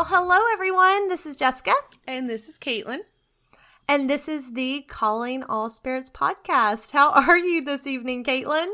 [0.00, 1.08] Well, hello everyone.
[1.08, 1.74] This is Jessica.
[2.06, 3.00] And this is Caitlen.
[3.86, 6.92] And this is the Calling All Spirits podcast.
[6.92, 8.70] How are you this evening, Caitlen?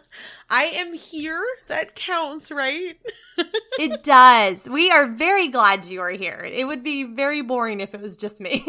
[0.48, 1.44] I am here.
[1.66, 2.98] That counts, right?
[3.78, 4.70] it does.
[4.70, 6.48] We are very glad you are here.
[6.50, 8.64] It would be very boring if it was just me.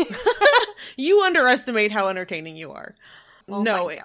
[0.98, 2.94] you underestimate how entertaining you are.
[3.48, 4.02] Well, no, it,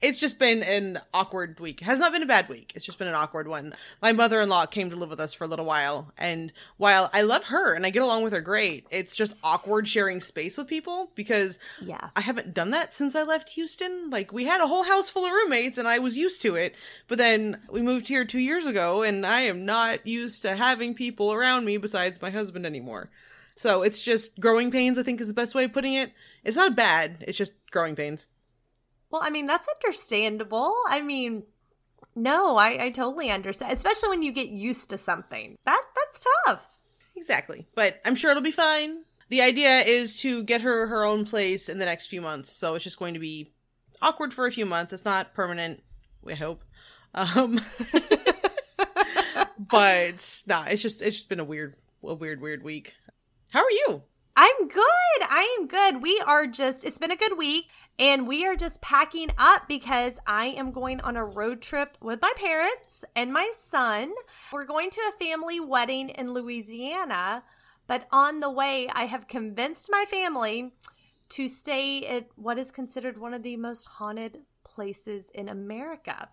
[0.00, 1.80] it's just been an awkward week.
[1.80, 2.72] It has not been a bad week.
[2.74, 3.74] It's just been an awkward one.
[4.02, 6.12] My mother in law came to live with us for a little while.
[6.18, 9.88] And while I love her and I get along with her great, it's just awkward
[9.88, 12.10] sharing space with people because yeah.
[12.16, 14.10] I haven't done that since I left Houston.
[14.10, 16.74] Like, we had a whole house full of roommates and I was used to it.
[17.08, 20.94] But then we moved here two years ago and I am not used to having
[20.94, 23.10] people around me besides my husband anymore.
[23.56, 26.12] So it's just growing pains, I think is the best way of putting it.
[26.42, 28.26] It's not bad, it's just growing pains.
[29.14, 30.74] Well, I mean, that's understandable.
[30.88, 31.44] I mean,
[32.16, 35.56] no, I, I totally understand, especially when you get used to something.
[35.66, 36.80] That that's tough.
[37.14, 37.68] Exactly.
[37.76, 39.04] But I'm sure it'll be fine.
[39.28, 42.52] The idea is to get her her own place in the next few months.
[42.52, 43.52] So it's just going to be
[44.02, 44.92] awkward for a few months.
[44.92, 45.84] It's not permanent,
[46.20, 46.64] we hope.
[47.14, 47.60] Um
[49.56, 52.96] but nah, it's just it's just been a weird a weird weird week.
[53.52, 54.02] How are you?
[54.36, 54.82] I'm good.
[55.20, 56.02] I am good.
[56.02, 60.18] We are just, it's been a good week and we are just packing up because
[60.26, 64.12] I am going on a road trip with my parents and my son.
[64.52, 67.44] We're going to a family wedding in Louisiana,
[67.86, 70.72] but on the way, I have convinced my family
[71.28, 76.28] to stay at what is considered one of the most haunted places in America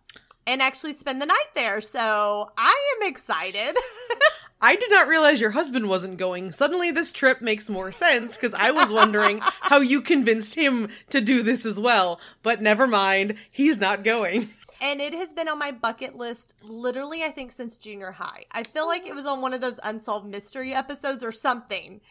[0.48, 1.82] and actually spend the night there.
[1.82, 3.76] So I am excited.
[4.64, 6.52] I did not realize your husband wasn't going.
[6.52, 11.20] Suddenly, this trip makes more sense because I was wondering how you convinced him to
[11.20, 12.20] do this as well.
[12.44, 14.52] But never mind, he's not going.
[14.80, 18.46] And it has been on my bucket list literally, I think, since junior high.
[18.52, 22.02] I feel like it was on one of those unsolved mystery episodes or something.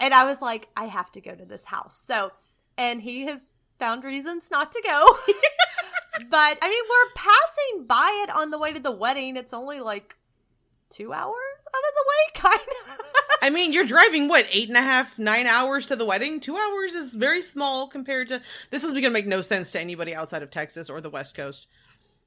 [0.00, 1.96] And I was like, I have to go to this house.
[1.96, 2.32] So,
[2.76, 3.40] and he has
[3.78, 5.16] found reasons not to go.
[6.30, 9.36] but I mean, we're passing by it on the way to the wedding.
[9.36, 10.16] It's only like
[10.90, 11.34] two hours
[11.74, 13.06] out of the way, kind of.
[13.42, 16.40] I mean, you're driving what eight and a half, nine hours to the wedding.
[16.40, 18.42] Two hours is very small compared to.
[18.70, 21.34] This is going to make no sense to anybody outside of Texas or the West
[21.34, 21.66] Coast.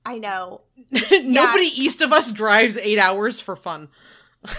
[0.06, 0.62] I know.
[0.91, 1.84] Nobody yeah.
[1.84, 3.90] east of us drives eight hours for fun.
[4.46, 4.56] no,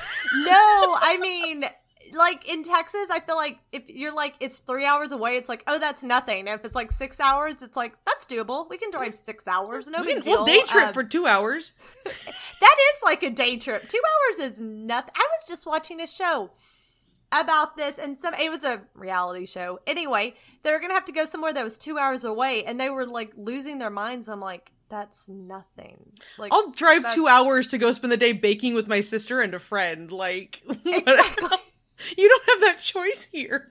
[1.00, 1.64] I mean,
[2.14, 5.62] like in Texas, I feel like if you're like it's three hours away, it's like
[5.66, 6.46] oh that's nothing.
[6.46, 8.68] If it's like six hours, it's like that's doable.
[8.68, 10.44] We can drive six hours, no big deal.
[10.44, 11.72] We'll day trip um, for two hours.
[12.04, 13.88] that is like a day trip.
[13.88, 14.00] Two
[14.38, 15.12] hours is nothing.
[15.16, 16.50] I was just watching a show
[17.32, 21.12] about this and some it was a reality show anyway they were gonna have to
[21.12, 24.40] go somewhere that was two hours away and they were like losing their minds i'm
[24.40, 28.86] like that's nothing like i'll drive two hours to go spend the day baking with
[28.86, 31.58] my sister and a friend like exactly.
[32.16, 33.68] You don't have that choice here.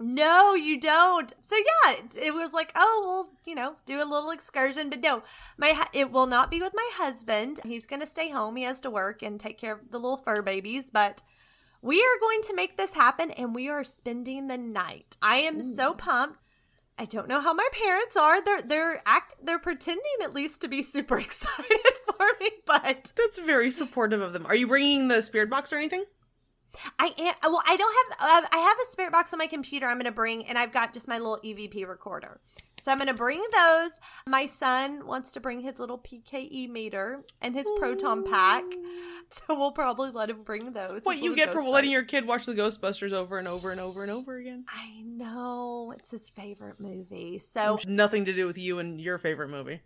[0.00, 1.32] No, you don't.
[1.40, 5.22] So yeah, it, was like, oh, well, you know, do a little excursion, but no,
[5.56, 7.60] my it will not be with my husband.
[7.64, 8.56] He's going to stay home.
[8.56, 11.22] He has to work and take care of the little fur babies, but
[11.80, 15.16] we are going to make this happen and we are spending the night.
[15.22, 15.74] I am Ooh.
[15.74, 16.40] so pumped.
[16.98, 18.42] I don't know how my parents are.
[18.42, 23.38] They're they're act they're pretending at least to be super excited for me, but that's
[23.38, 24.46] very supportive of them.
[24.46, 26.04] Are you bringing the spirit box or anything?
[26.98, 27.34] I am.
[27.52, 28.44] Well, I don't have.
[28.44, 29.86] Uh, I have a spirit box on my computer.
[29.86, 32.40] I'm going to bring, and I've got just my little EVP recorder.
[32.84, 33.92] So I'm going to bring those.
[34.26, 38.64] My son wants to bring his little PKE meter and his proton pack.
[39.30, 40.92] So we'll probably let him bring those.
[40.92, 43.80] That's what you get for letting your kid watch the Ghostbusters over and over and
[43.80, 44.66] over and over again.
[44.68, 45.94] I know.
[45.96, 47.38] It's his favorite movie.
[47.38, 49.80] So nothing to do with you and your favorite movie.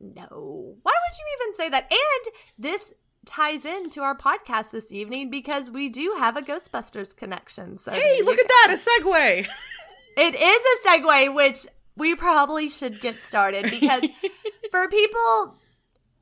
[0.00, 0.76] No.
[0.82, 1.90] Why would you even say that?
[1.90, 2.94] And this
[3.28, 7.78] ties into our podcast this evening because we do have a Ghostbusters connection.
[7.78, 9.46] So hey, look at that, a segue.
[10.16, 11.66] it is a segue, which
[11.96, 14.02] we probably should get started because
[14.70, 15.58] for people,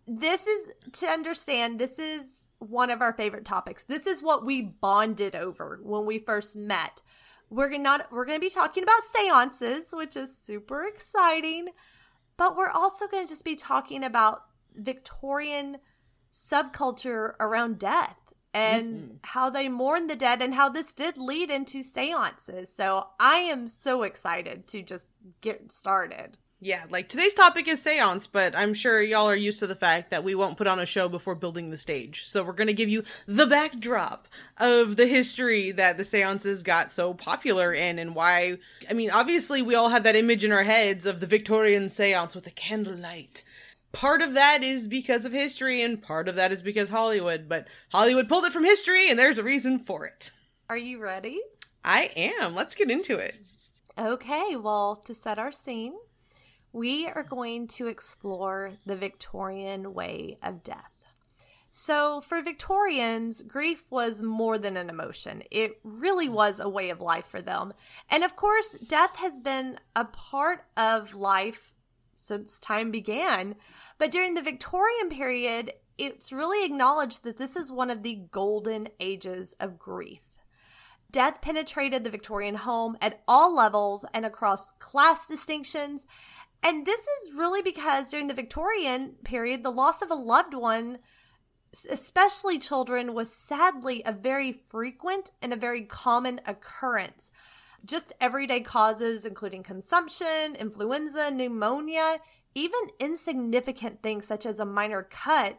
[0.06, 1.78] this is to understand.
[1.78, 2.26] This is
[2.58, 3.84] one of our favorite topics.
[3.84, 7.02] This is what we bonded over when we first met.
[7.48, 11.69] We're not we're going to be talking about seances, which is super exciting,
[12.36, 14.40] but we're also going to just be talking about
[14.75, 15.78] Victorian
[16.32, 18.17] subculture around death
[18.52, 19.14] and mm-hmm.
[19.23, 22.69] how they mourn the dead and how this did lead into seances.
[22.75, 25.05] So I am so excited to just
[25.40, 26.38] get started.
[26.58, 30.11] Yeah, like today's topic is seance, but I'm sure y'all are used to the fact
[30.11, 32.26] that we won't put on a show before building the stage.
[32.26, 34.26] So we're going to give you the backdrop
[34.56, 38.56] of the history that the seances got so popular in and why.
[38.88, 42.34] I mean, obviously, we all have that image in our heads of the Victorian seance
[42.34, 43.44] with the candlelight
[43.96, 47.66] part of that is because of history and part of that is because Hollywood, but
[47.90, 50.31] Hollywood pulled it from history and there's a reason for it.
[50.69, 51.40] Are you ready?
[51.82, 52.54] I am.
[52.54, 53.37] Let's get into it.
[53.98, 55.94] Okay, well, to set our scene,
[56.75, 60.93] we are going to explore the Victorian way of death.
[61.70, 65.43] So, for Victorians, grief was more than an emotion.
[65.50, 67.72] It really was a way of life for them.
[68.10, 71.72] And of course, death has been a part of life
[72.26, 73.55] since time began.
[73.99, 78.88] But during the Victorian period, it's really acknowledged that this is one of the golden
[79.00, 80.20] ages of grief.
[81.11, 86.05] Death penetrated the Victorian home at all levels and across class distinctions.
[86.62, 90.99] And this is really because during the Victorian period, the loss of a loved one,
[91.88, 97.31] especially children, was sadly a very frequent and a very common occurrence
[97.86, 102.18] just everyday causes, including consumption, influenza, pneumonia,
[102.54, 105.58] even insignificant things such as a minor cut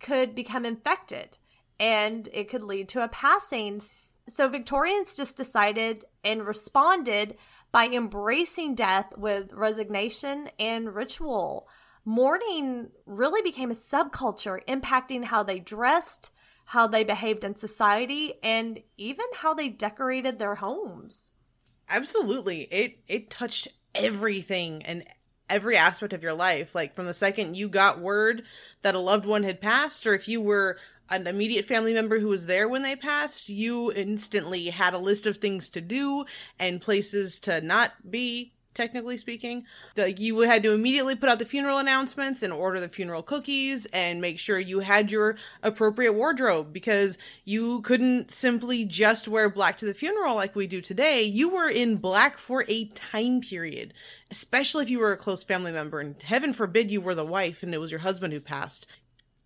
[0.00, 1.38] could become infected
[1.78, 3.82] and it could lead to a passing.
[4.28, 7.36] So Victorians just decided and responded
[7.72, 11.68] by embracing death with resignation and ritual.
[12.04, 16.30] Mourning really became a subculture impacting how they dressed,
[16.66, 21.32] how they behaved in society, and even how they decorated their homes.
[21.88, 22.62] Absolutely.
[22.70, 25.04] It it touched everything and
[25.50, 26.74] every aspect of your life.
[26.74, 28.42] Like from the second you got word
[28.82, 30.78] that a loved one had passed, or if you were
[31.10, 35.26] an immediate family member who was there when they passed, you instantly had a list
[35.26, 36.24] of things to do
[36.58, 39.64] and places to not be technically speaking.
[39.96, 43.86] Like you had to immediately put out the funeral announcements and order the funeral cookies
[43.86, 49.78] and make sure you had your appropriate wardrobe because you couldn't simply just wear black
[49.78, 51.22] to the funeral like we do today.
[51.22, 53.94] You were in black for a time period,
[54.30, 57.62] especially if you were a close family member and heaven forbid you were the wife
[57.62, 58.86] and it was your husband who passed.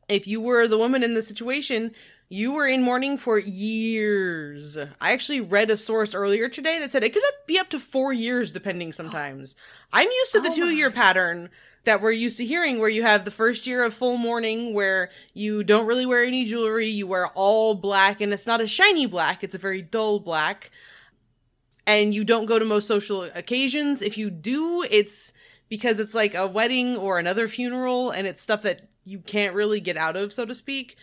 [0.09, 1.93] If you were the woman in the situation,
[2.29, 4.77] you were in mourning for years.
[4.77, 8.13] I actually read a source earlier today that said it could be up to four
[8.13, 9.55] years, depending sometimes.
[9.93, 11.51] I'm used to the oh two year pattern
[11.85, 15.09] that we're used to hearing, where you have the first year of full mourning, where
[15.35, 19.07] you don't really wear any jewelry, you wear all black, and it's not a shiny
[19.07, 20.73] black, it's a very dull black.
[21.87, 24.03] And you don't go to most social occasions.
[24.03, 25.33] If you do, it's
[25.69, 29.79] because it's like a wedding or another funeral, and it's stuff that you can't really
[29.79, 30.97] get out of, so to speak.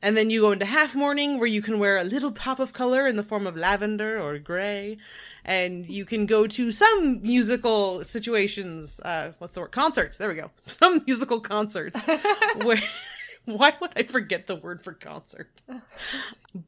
[0.00, 2.72] And then you go into half mourning where you can wear a little pop of
[2.72, 4.98] color in the form of lavender or gray.
[5.44, 9.72] And you can go to some musical situations, uh, what's the word?
[9.72, 10.18] Concerts.
[10.18, 10.50] There we go.
[10.66, 12.06] Some musical concerts
[12.62, 12.80] where,
[13.44, 15.50] why would I forget the word for concert?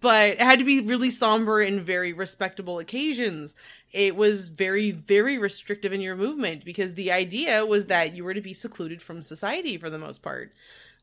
[0.00, 3.54] But it had to be really somber and very respectable occasions.
[3.92, 8.34] It was very, very restrictive in your movement because the idea was that you were
[8.34, 10.52] to be secluded from society for the most part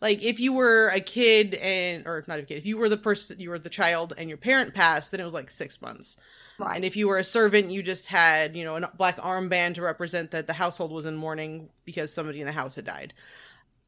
[0.01, 2.97] like if you were a kid and or not a kid if you were the
[2.97, 6.17] person you were the child and your parent passed then it was like six months.
[6.59, 6.75] Right.
[6.75, 9.81] And if you were a servant you just had you know a black armband to
[9.81, 13.13] represent that the household was in mourning because somebody in the house had died.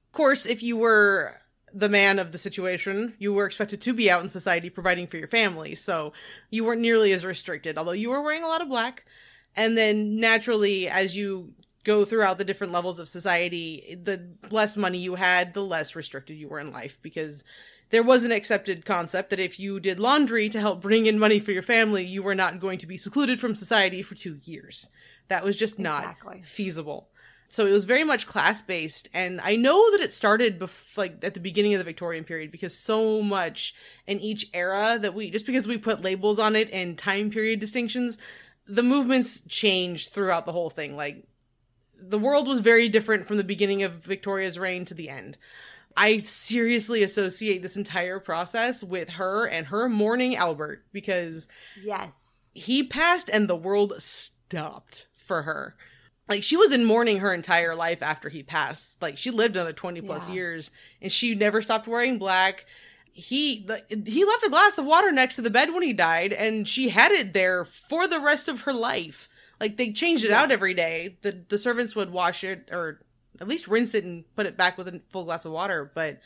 [0.08, 1.36] Of course if you were
[1.76, 5.18] the man of the situation you were expected to be out in society providing for
[5.18, 5.76] your family.
[5.76, 6.14] So
[6.52, 9.06] you weren't nearly as restricted although you were wearing a lot of black.
[9.56, 14.98] And then naturally as you go throughout the different levels of society, the less money
[14.98, 17.44] you had, the less restricted you were in life because
[17.90, 21.40] there was an accepted concept that if you did laundry to help bring in money
[21.40, 24.90] for your family, you were not going to be secluded from society for two years.
[25.28, 26.42] That was just not exactly.
[26.44, 27.10] feasible.
[27.50, 31.24] So it was very much class based, and I know that it started bef- like
[31.24, 33.76] at the beginning of the Victorian period because so much
[34.08, 37.60] in each era that we just because we put labels on it and time period
[37.60, 38.18] distinctions,
[38.66, 40.96] the movements changed throughout the whole thing.
[40.96, 41.28] Like
[42.10, 45.38] the world was very different from the beginning of Victoria's reign to the end.
[45.96, 51.48] I seriously associate this entire process with her and her mourning Albert because
[51.82, 55.76] yes, he passed and the world stopped for her.
[56.28, 59.02] Like she was in mourning her entire life after he passed.
[59.02, 60.36] Like she lived another 20 plus yeah.
[60.36, 62.66] years and she never stopped wearing black.
[63.12, 66.34] He the, he left a glass of water next to the bed when he died
[66.34, 69.30] and she had it there for the rest of her life.
[69.60, 70.40] Like they changed it yes.
[70.40, 71.18] out every day.
[71.22, 73.02] The the servants would wash it or
[73.40, 76.20] at least rinse it and put it back with a full glass of water, but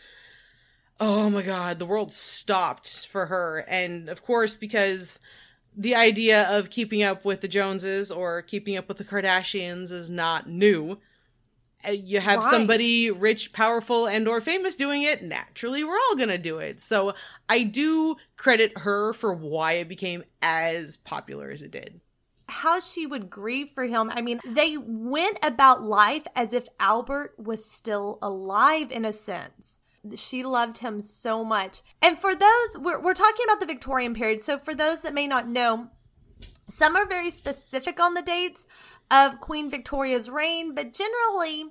[1.00, 3.66] oh my god, the world stopped for her.
[3.68, 5.20] And of course, because
[5.76, 10.10] the idea of keeping up with the Joneses or keeping up with the Kardashians is
[10.10, 11.00] not new.
[11.88, 12.50] Uh, you have Why?
[12.50, 16.82] somebody rich, powerful, and or famous doing it, naturally we're all gonna do it.
[16.82, 17.14] So
[17.48, 22.02] I do credit her for why it became as popular as it did
[22.50, 24.12] how she would grieve for him.
[24.14, 29.80] I mean, they went about life as if Albert was still alive in a sense.
[30.16, 31.82] She loved him so much.
[32.02, 34.44] And for those, we're, we're talking about the Victorian period.
[34.44, 35.90] So for those that may not know,
[36.70, 38.68] some are very specific on the dates
[39.12, 41.66] of Queen Victoria's reign, but generally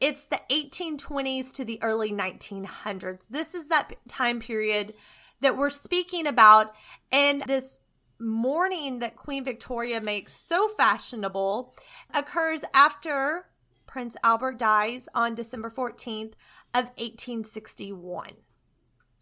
[0.00, 3.20] it's the 1820s to the early 1900s.
[3.30, 4.94] This is that time period
[5.40, 6.74] that we're speaking about.
[7.12, 7.80] And this
[8.24, 11.74] mourning that Queen Victoria makes so fashionable
[12.12, 13.46] occurs after
[13.86, 16.32] Prince Albert dies on December 14th
[16.74, 18.30] of 1861.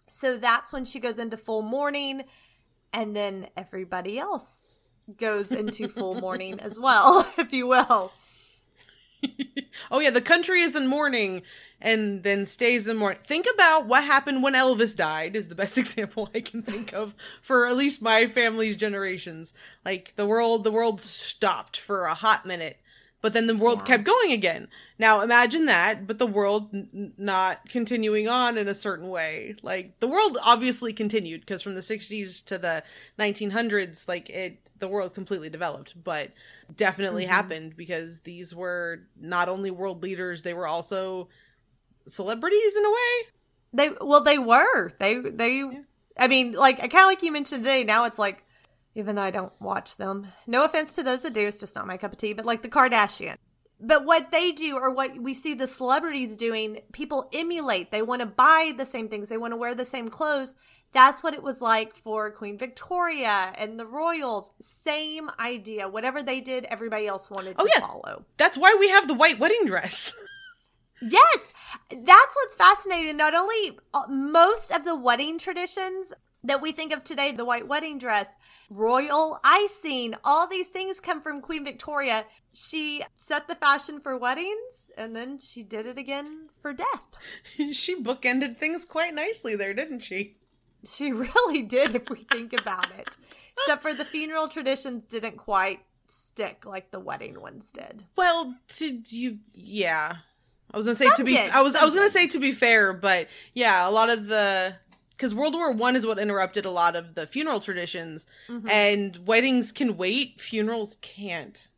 [0.08, 2.22] So that's when she goes into full mourning
[2.92, 4.78] and then everybody else
[5.16, 8.12] goes into full mourning as well, if you will.
[9.90, 11.42] oh yeah, the country is in mourning
[11.82, 13.20] and then stays in mourning.
[13.26, 17.14] Think about what happened when Elvis died is the best example I can think of
[17.42, 19.52] for at least my family's generations.
[19.84, 22.78] Like the world the world stopped for a hot minute,
[23.20, 23.96] but then the world yeah.
[23.96, 24.68] kept going again.
[24.98, 29.56] Now imagine that, but the world n- not continuing on in a certain way.
[29.60, 32.84] Like the world obviously continued because from the 60s to the
[33.18, 36.30] 1900s like it the world completely developed, but
[36.76, 37.32] definitely mm-hmm.
[37.32, 41.28] happened because these were not only world leaders, they were also
[42.06, 42.96] celebrities in a way.
[43.72, 44.90] They well, they were.
[44.98, 45.58] They they.
[45.58, 45.80] Yeah.
[46.18, 47.84] I mean, like I kind of like you mentioned today.
[47.84, 48.44] Now it's like,
[48.94, 51.86] even though I don't watch them, no offense to those that do, it's just not
[51.86, 52.34] my cup of tea.
[52.34, 53.36] But like the Kardashian.
[53.84, 57.90] But what they do, or what we see the celebrities doing, people emulate.
[57.90, 59.28] They want to buy the same things.
[59.28, 60.54] They want to wear the same clothes.
[60.92, 64.50] That's what it was like for Queen Victoria and the royals.
[64.60, 65.88] Same idea.
[65.88, 67.86] Whatever they did, everybody else wanted oh, to yeah.
[67.86, 68.24] follow.
[68.36, 70.14] That's why we have the white wedding dress.
[71.02, 71.52] Yes,
[71.90, 73.16] that's what's fascinating.
[73.16, 76.12] Not only uh, most of the wedding traditions
[76.44, 78.26] that we think of today, the white wedding dress,
[78.70, 82.24] royal icing, all these things come from Queen Victoria.
[82.52, 87.16] She set the fashion for weddings and then she did it again for death.
[87.72, 90.36] she bookended things quite nicely there, didn't she?
[90.84, 93.16] She really did, if we think about it.
[93.58, 98.04] Except for the funeral traditions didn't quite stick like the wedding ones did.
[98.16, 100.16] Well, to you, yeah.
[100.72, 101.36] I was gonna say Some to be.
[101.36, 101.50] Did.
[101.50, 101.74] I was.
[101.74, 104.76] I was gonna say to be fair, but yeah, a lot of the
[105.10, 108.68] because World War One is what interrupted a lot of the funeral traditions, mm-hmm.
[108.68, 111.68] and weddings can wait, funerals can't.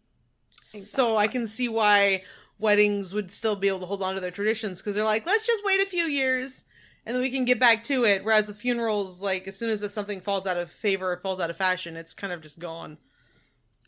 [0.58, 0.80] Exactly.
[0.80, 2.22] So I can see why
[2.58, 5.46] weddings would still be able to hold on to their traditions because they're like, let's
[5.46, 6.64] just wait a few years
[7.06, 8.24] and then we can get back to it.
[8.24, 11.50] Whereas the funerals, like as soon as something falls out of favor or falls out
[11.50, 12.98] of fashion, it's kind of just gone.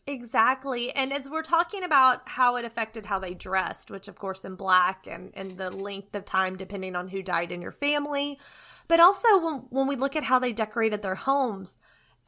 [0.06, 0.94] Exactly.
[0.94, 4.54] And as we're talking about how it affected how they dressed, which of course in
[4.54, 8.38] black and, and the length of time depending on who died in your family,
[8.86, 11.76] but also when, when we look at how they decorated their homes,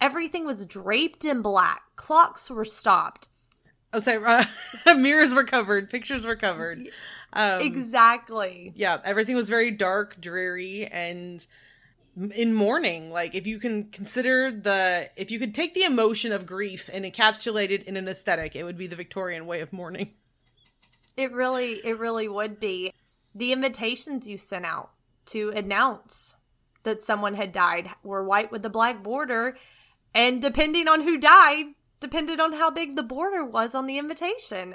[0.00, 1.82] everything was draped in black.
[1.94, 3.28] Clocks were stopped.
[3.92, 4.23] Oh, sorry.
[4.25, 4.44] Uh,
[4.97, 5.88] mirrors were covered.
[5.88, 6.80] Pictures were covered.
[7.32, 8.73] Um, exactly.
[8.75, 11.47] Yeah, everything was very dark, dreary, and
[12.34, 16.46] in mourning like if you can consider the if you could take the emotion of
[16.46, 20.12] grief and encapsulate it in an aesthetic it would be the victorian way of mourning.
[21.16, 22.92] It really it really would be.
[23.34, 24.90] The invitations you sent out
[25.26, 26.34] to announce
[26.84, 29.56] that someone had died were white with a black border
[30.14, 31.66] and depending on who died
[32.00, 34.75] depended on how big the border was on the invitation.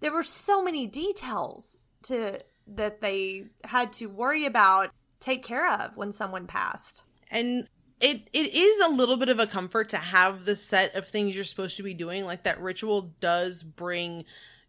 [0.00, 4.90] There were so many details to that they had to worry about
[5.22, 7.04] take care of when someone passed.
[7.30, 7.68] And
[8.00, 11.34] it it is a little bit of a comfort to have the set of things
[11.34, 12.24] you're supposed to be doing.
[12.26, 14.24] Like that ritual does bring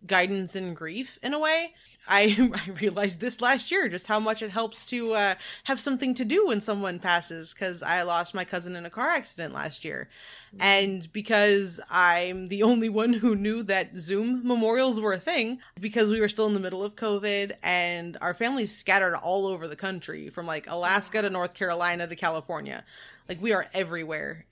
[0.08, 1.74] guidance in grief in a way.
[2.08, 6.14] I, I realized this last year just how much it helps to uh, have something
[6.16, 9.86] to do when someone passes because I lost my cousin in a car accident last
[9.86, 10.10] year.
[10.50, 10.62] Mm-hmm.
[10.62, 16.12] And because I'm the only one who knew that Zoom memorials were a thing, because
[16.12, 19.76] we were still in the middle of COVID and our families scattered all over the
[19.76, 22.84] country from like Alaska to North Carolina to California.
[23.30, 24.46] Like we are everywhere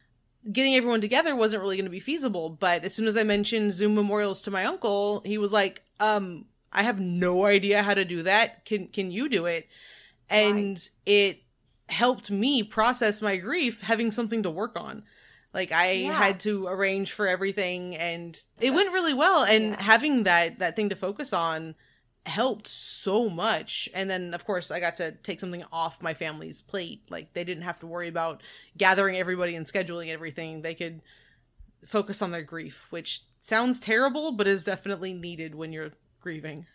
[0.50, 2.50] getting everyone together wasn't really going to be feasible.
[2.50, 6.46] But as soon as I mentioned Zoom memorials to my uncle, he was like, um,
[6.72, 8.66] I have no idea how to do that.
[8.66, 9.68] Can can you do it?
[10.30, 10.90] And right.
[11.06, 11.44] it
[11.90, 15.04] helped me process my grief having something to work on.
[15.54, 16.14] Like I yeah.
[16.14, 19.82] had to arrange for everything and it went really well and yeah.
[19.82, 21.76] having that that thing to focus on
[22.26, 23.90] helped so much.
[23.94, 27.04] And then, of course, I got to take something off my family's plate.
[27.10, 28.42] Like, they didn't have to worry about
[28.78, 30.62] gathering everybody and scheduling everything.
[30.62, 31.02] They could
[31.86, 36.68] focus on their grief, which sounds terrible, but is definitely needed when you're grieving.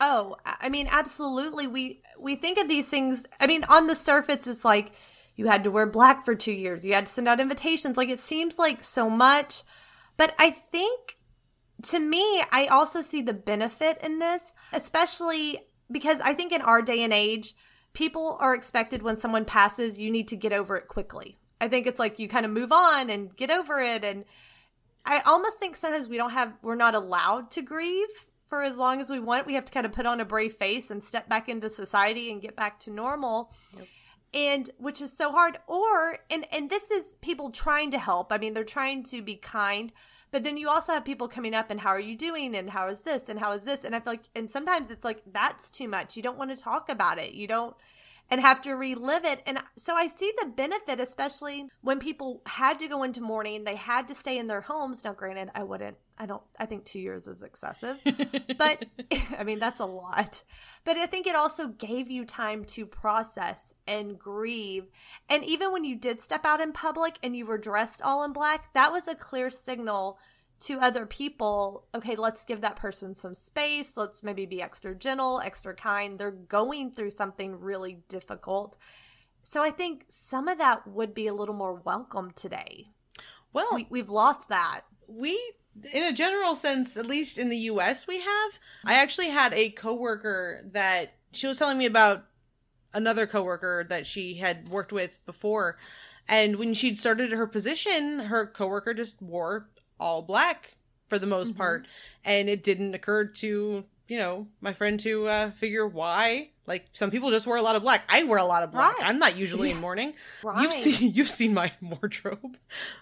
[0.00, 1.66] Oh, I mean, absolutely.
[1.66, 3.26] We we think of these things.
[3.40, 4.92] I mean, on the surface, it's like
[5.36, 6.84] you had to wear black for two years.
[6.84, 7.96] You had to send out invitations.
[7.96, 9.62] Like it seems like so much,
[10.18, 11.17] But I think
[11.84, 15.58] to me, I also see the benefit in this, especially
[15.90, 17.54] because I think in our day and age,
[17.92, 21.38] people are expected when someone passes, you need to get over it quickly.
[21.60, 24.04] I think it's like you kind of move on and get over it.
[24.04, 24.24] And
[25.04, 28.08] I almost think sometimes we don't have, we're not allowed to grieve
[28.46, 29.46] for as long as we want.
[29.46, 32.30] We have to kind of put on a brave face and step back into society
[32.30, 33.52] and get back to normal.
[33.76, 33.86] Yep.
[34.34, 35.58] And which is so hard.
[35.66, 38.30] Or, and, and this is people trying to help.
[38.30, 39.90] I mean, they're trying to be kind
[40.30, 42.88] but then you also have people coming up and how are you doing and how
[42.88, 43.84] is this and how is this?
[43.84, 46.16] And I feel like, and sometimes it's like, that's too much.
[46.16, 47.32] You don't want to talk about it.
[47.32, 47.76] You don't,
[48.30, 49.42] and have to relive it.
[49.46, 53.76] And so I see the benefit, especially when people had to go into mourning, they
[53.76, 55.02] had to stay in their homes.
[55.02, 57.98] Now, granted, I wouldn't, I don't, I think two years is excessive,
[58.58, 58.84] but
[59.38, 60.42] I mean, that's a lot.
[60.84, 64.86] But I think it also gave you time to process and grieve.
[65.28, 68.32] And even when you did step out in public and you were dressed all in
[68.32, 70.18] black, that was a clear signal
[70.60, 73.96] to other people, okay, let's give that person some space.
[73.96, 76.18] Let's maybe be extra gentle, extra kind.
[76.18, 78.76] They're going through something really difficult.
[79.44, 82.88] So I think some of that would be a little more welcome today.
[83.52, 84.82] Well, we, have lost that.
[85.08, 85.40] We,
[85.92, 88.58] in a general sense, at least in the US, we have.
[88.84, 92.24] I actually had a coworker that she was telling me about
[92.94, 95.78] another coworker that she had worked with before.
[96.28, 99.68] And when she'd started her position, her coworker just wore
[99.98, 100.76] all black
[101.08, 101.58] for the most mm-hmm.
[101.58, 101.86] part
[102.24, 107.10] and it didn't occur to you know my friend to uh, figure why like some
[107.10, 109.08] people just wear a lot of black i wear a lot of black right.
[109.08, 109.74] i'm not usually yeah.
[109.74, 110.62] in mourning right.
[110.62, 112.56] you've seen you've seen my wardrobe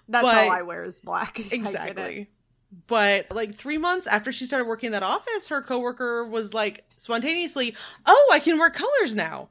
[0.09, 2.29] that's but, all i wear is black exactly
[2.87, 6.85] but like three months after she started working in that office her coworker was like
[6.97, 7.75] spontaneously
[8.07, 9.49] oh i can wear colors now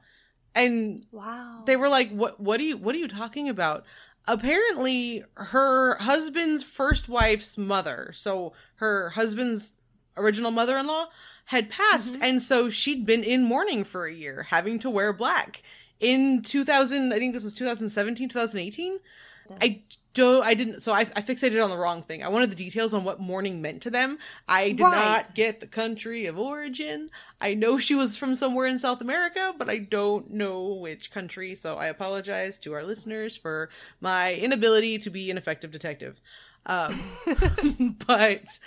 [0.54, 3.84] and wow they were like what what are you what are you talking about
[4.26, 9.72] apparently her husband's first wife's mother, so her husband's
[10.16, 11.06] original mother-in-law
[11.46, 12.24] had passed mm-hmm.
[12.24, 15.62] and so she'd been in mourning for a year having to wear black
[16.00, 19.00] in 2000 i think this was 2017 2018 yes.
[19.60, 19.80] I
[20.14, 22.94] don't i didn't so I, I fixated on the wrong thing i wanted the details
[22.94, 24.90] on what mourning meant to them i did right.
[24.90, 29.54] not get the country of origin i know she was from somewhere in south america
[29.58, 33.68] but i don't know which country so i apologize to our listeners for
[34.00, 36.20] my inability to be an effective detective
[36.66, 37.00] um,
[38.06, 38.58] but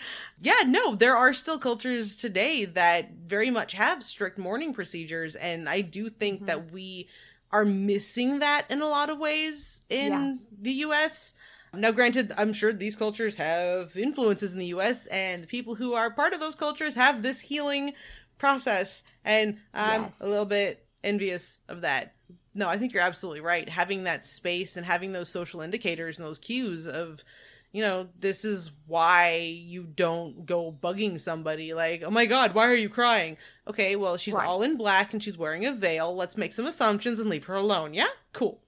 [0.42, 5.36] yeah, no, there are still cultures today that very much have strict mourning procedures.
[5.36, 6.46] And I do think mm-hmm.
[6.46, 7.10] that we
[7.52, 10.34] are missing that in a lot of ways in yeah.
[10.62, 11.34] the US.
[11.74, 15.94] Now, granted, I'm sure these cultures have influences in the US, and the people who
[15.94, 17.94] are part of those cultures have this healing
[18.38, 19.04] process.
[19.24, 20.22] And I'm yes.
[20.22, 22.16] a little bit envious of that.
[22.56, 23.70] No, I think you're absolutely right.
[23.70, 27.24] Having that space and having those social indicators and those cues of
[27.72, 32.68] you know, this is why you don't go bugging somebody like, oh my god, why
[32.68, 33.38] are you crying?
[33.68, 34.48] Okay, well, she's right.
[34.48, 36.16] all in black and she's wearing a veil.
[36.16, 37.94] Let's make some assumptions and leave her alone.
[37.94, 38.08] Yeah?
[38.34, 38.60] Cool.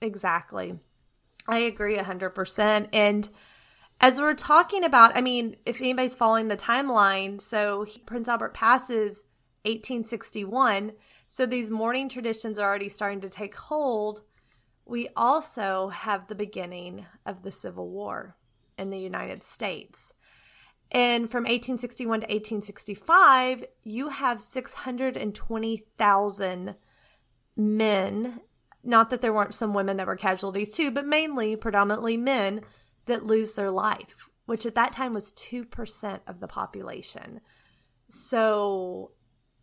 [0.00, 0.78] Exactly.
[1.46, 2.88] I agree 100%.
[2.92, 3.28] And
[4.00, 8.54] as we're talking about, I mean, if anybody's following the timeline, so he, Prince Albert
[8.54, 9.22] passes
[9.64, 10.92] 1861.
[11.28, 14.22] So these mourning traditions are already starting to take hold.
[14.86, 18.36] We also have the beginning of the Civil War
[18.78, 20.12] in the United States.
[20.92, 26.74] And from 1861 to 1865, you have 620,000
[27.56, 28.40] men.
[28.84, 32.60] Not that there weren't some women that were casualties too, but mainly, predominantly men
[33.06, 37.40] that lose their life, which at that time was 2% of the population.
[38.08, 39.10] So,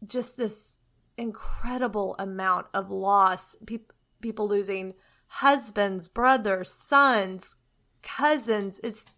[0.05, 0.79] just this
[1.17, 3.79] incredible amount of loss, pe-
[4.21, 4.95] people losing
[5.27, 7.55] husbands, brothers, sons,
[8.03, 8.79] cousins.
[8.83, 9.15] It's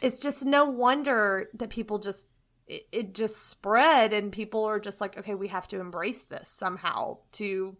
[0.00, 2.26] it's just no wonder that people just
[2.66, 6.48] it, it just spread and people are just like, okay, we have to embrace this
[6.48, 7.76] somehow to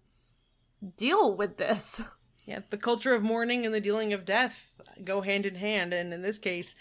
[0.96, 2.02] deal with this.
[2.46, 6.12] Yeah, the culture of mourning and the dealing of death go hand in hand, and
[6.12, 6.74] in this case,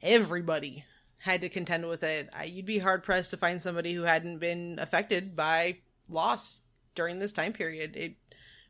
[0.00, 0.84] everybody
[1.18, 2.28] had to contend with it.
[2.46, 6.60] You'd be hard pressed to find somebody who hadn't been affected by loss
[6.94, 7.96] during this time period.
[7.96, 8.16] It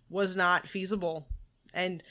[0.08, 1.26] was not feasible,
[1.74, 2.02] and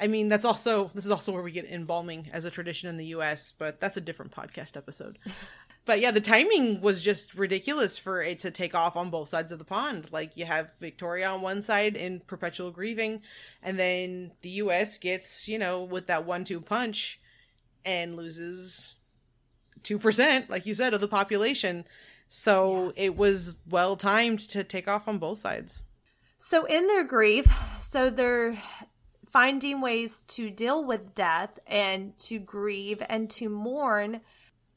[0.00, 2.96] I mean, that's also this is also where we get embalming as a tradition in
[2.96, 5.18] the U.S., but that's a different podcast episode.
[5.84, 9.52] but yeah, the timing was just ridiculous for it to take off on both sides
[9.52, 10.08] of the pond.
[10.10, 13.22] Like you have Victoria on one side in perpetual grieving,
[13.62, 14.98] and then the U.S.
[14.98, 17.20] gets you know with that one-two punch
[17.84, 18.94] and loses
[19.82, 21.84] two percent, like you said, of the population.
[22.28, 23.04] So yeah.
[23.04, 25.84] it was well timed to take off on both sides.
[26.38, 27.46] So in their grief,
[27.78, 28.58] so they're
[29.32, 34.20] finding ways to deal with death and to grieve and to mourn.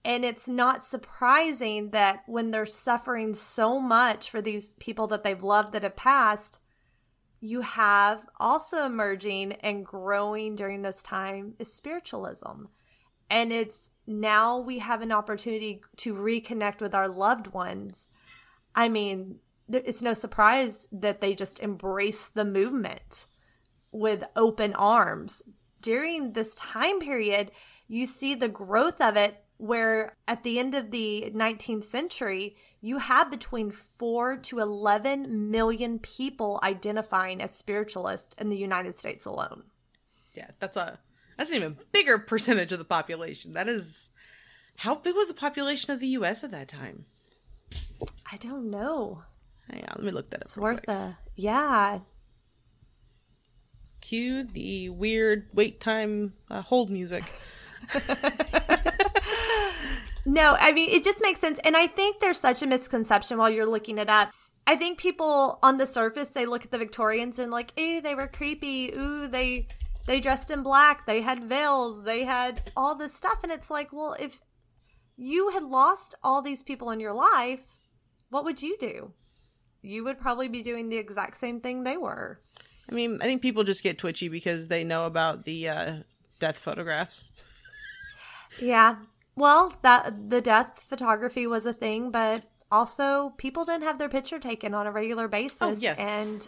[0.05, 5.43] And it's not surprising that when they're suffering so much for these people that they've
[5.43, 6.59] loved that have passed,
[7.41, 12.65] you have also emerging and growing during this time is spiritualism.
[13.29, 18.07] And it's now we have an opportunity to reconnect with our loved ones.
[18.73, 23.25] I mean, it's no surprise that they just embrace the movement
[23.95, 25.41] with open arms.
[25.81, 27.51] During this time period,
[27.88, 32.97] you see the growth of it where at the end of the 19th century, you
[32.97, 39.63] have between 4 to 11 million people identifying as spiritualists in the United States alone.
[40.34, 40.99] Yeah, that's a
[41.38, 43.53] that's an even bigger percentage of the population.
[43.53, 44.10] That is
[44.77, 47.05] how big was the population of the US at that time?
[48.29, 49.23] I don't know.
[49.69, 50.41] Hang on, let me look that up.
[50.41, 50.89] It's worth quick.
[50.89, 51.99] a yeah.
[54.05, 57.23] Cue the weird wait time uh, hold music.
[60.25, 63.49] no, I mean it just makes sense, and I think there's such a misconception while
[63.49, 64.31] you're looking it up.
[64.67, 68.13] I think people on the surface they look at the Victorians and like, ooh, they
[68.13, 68.93] were creepy.
[68.93, 69.67] Ooh, they
[70.05, 71.07] they dressed in black.
[71.07, 72.03] They had veils.
[72.03, 74.39] They had all this stuff, and it's like, well, if
[75.17, 77.63] you had lost all these people in your life,
[78.29, 79.13] what would you do?
[79.85, 82.39] you would probably be doing the exact same thing they were.
[82.89, 85.95] I mean, I think people just get twitchy because they know about the uh,
[86.39, 87.26] death photographs.
[88.60, 88.98] Yeah.
[89.36, 94.39] Well, that the death photography was a thing, but also people didn't have their picture
[94.39, 95.60] taken on a regular basis.
[95.62, 95.95] Oh, yeah.
[95.98, 96.48] And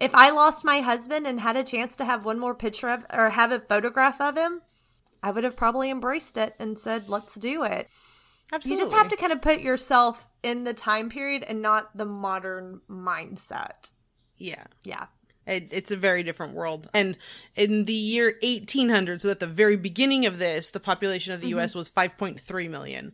[0.00, 3.04] if I lost my husband and had a chance to have one more picture of
[3.12, 4.62] or have a photograph of him,
[5.22, 7.88] I would have probably embraced it and said, "Let's do it."
[8.52, 8.82] Absolutely.
[8.82, 12.06] You just have to kind of put yourself in the time period and not the
[12.06, 13.92] modern mindset.
[14.36, 14.64] Yeah.
[14.84, 15.06] Yeah.
[15.50, 16.88] It, it's a very different world.
[16.94, 17.18] And
[17.56, 21.50] in the year 1800, so at the very beginning of this, the population of the
[21.50, 21.60] mm-hmm.
[21.60, 23.12] US was 5.3 million.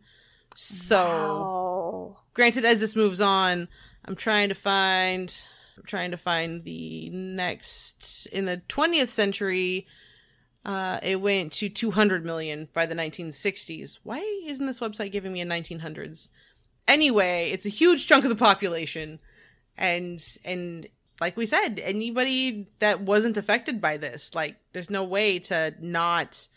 [0.54, 2.16] So, wow.
[2.34, 3.68] granted, as this moves on,
[4.04, 5.34] I'm trying to find.
[5.76, 9.86] I'm trying to find the next in the 20th century
[10.66, 13.98] uh, it went to 200 million by the 1960s.
[14.02, 16.28] Why isn't this website giving me a 1900s?
[16.88, 19.20] Anyway, it's a huge chunk of the population,
[19.78, 20.88] and and
[21.20, 26.48] like we said, anybody that wasn't affected by this, like, there's no way to not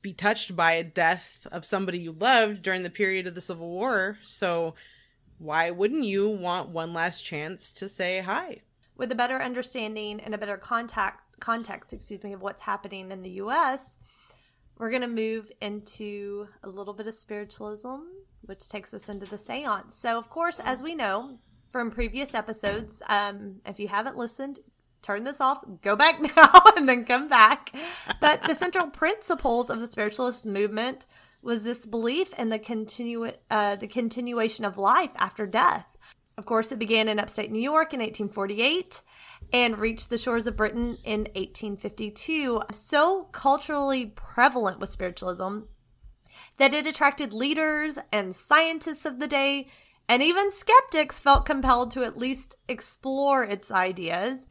[0.00, 3.68] be touched by a death of somebody you loved during the period of the Civil
[3.68, 4.18] War.
[4.22, 4.74] So,
[5.38, 8.62] why wouldn't you want one last chance to say hi?
[8.96, 13.22] With a better understanding and a better contact context, excuse me, of what's happening in
[13.22, 13.96] the US,
[14.76, 17.98] we're going to move into a little bit of spiritualism,
[18.42, 19.94] which takes us into the seance.
[19.94, 21.38] So, of course, as we know
[21.70, 24.60] from previous episodes, um, if you haven't listened,
[25.02, 27.72] turn this off, go back now, and then come back.
[28.20, 31.06] But the central principles of the spiritualist movement
[31.42, 35.96] was this belief in the continu- uh, the continuation of life after death.
[36.36, 39.00] Of course, it began in upstate New York in 1848
[39.52, 42.62] and reached the shores of Britain in 1852.
[42.72, 45.60] So culturally prevalent was spiritualism
[46.58, 49.68] that it attracted leaders and scientists of the day,
[50.08, 54.46] and even skeptics felt compelled to at least explore its ideas.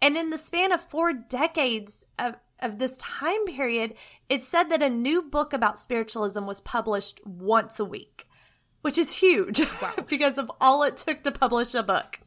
[0.00, 3.94] And in the span of four decades of, of this time period,
[4.28, 8.26] it said that a new book about spiritualism was published once a week,
[8.80, 9.94] which is huge wow.
[10.08, 12.18] because of all it took to publish a book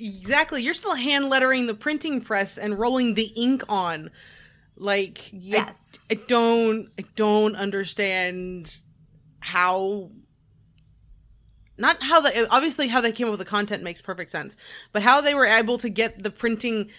[0.00, 0.62] exactly.
[0.62, 4.10] You're still hand lettering the printing press and rolling the ink on.
[4.76, 8.78] Like yes, I, I don't I don't understand
[9.40, 10.10] how
[11.80, 14.56] not how the obviously how they came up with the content makes perfect sense,
[14.92, 16.90] but how they were able to get the printing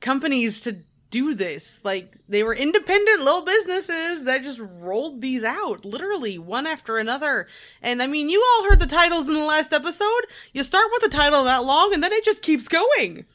[0.00, 1.80] companies to do this.
[1.84, 7.48] Like they were independent little businesses that just rolled these out literally one after another.
[7.82, 10.26] And I mean, you all heard the titles in the last episode.
[10.52, 13.26] You start with a title that long and then it just keeps going.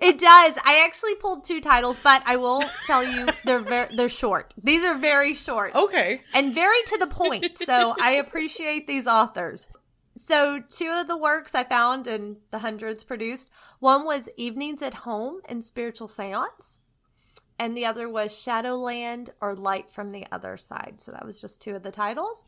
[0.00, 0.56] It does.
[0.64, 4.54] I actually pulled two titles, but I will tell you they're very they're short.
[4.62, 5.74] These are very short.
[5.74, 6.22] Okay.
[6.32, 7.58] And very to the point.
[7.58, 9.68] So I appreciate these authors.
[10.18, 13.50] So two of the works I found and the hundreds produced.
[13.78, 16.80] One was Evenings at Home and Spiritual Seance
[17.58, 20.96] and the other was Shadowland or Light from the Other Side.
[20.98, 22.44] So that was just two of the titles.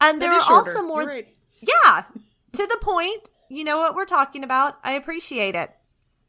[0.00, 1.04] And there are also more.
[1.04, 1.28] Right.
[1.60, 2.04] Yeah,
[2.52, 3.30] to the point.
[3.48, 4.78] You know what we're talking about.
[4.82, 5.70] I appreciate it.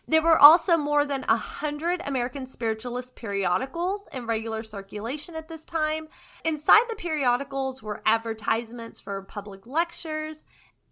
[0.06, 5.64] There were also more than a hundred American spiritualist periodicals in regular circulation at this
[5.64, 6.10] time.
[6.44, 10.44] Inside the periodicals were advertisements for public lectures,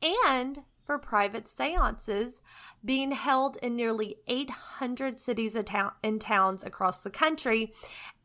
[0.02, 2.42] and for private seances
[2.84, 7.74] being held in nearly 800 cities and towns across the country.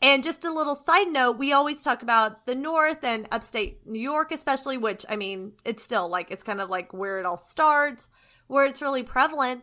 [0.00, 4.00] And just a little side note, we always talk about the North and upstate New
[4.00, 7.38] York, especially, which I mean, it's still like, it's kind of like where it all
[7.38, 8.08] starts,
[8.46, 9.62] where it's really prevalent.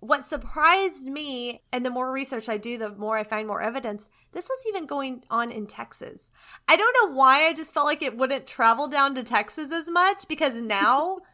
[0.00, 4.08] What surprised me, and the more research I do, the more I find more evidence,
[4.32, 6.30] this was even going on in Texas.
[6.66, 9.90] I don't know why I just felt like it wouldn't travel down to Texas as
[9.90, 11.18] much because now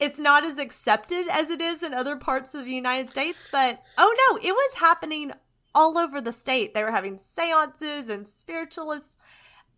[0.00, 3.82] it's not as accepted as it is in other parts of the United States, but
[3.98, 5.32] oh no, it was happening
[5.74, 6.74] all over the state.
[6.74, 9.16] They were having seances and spiritualist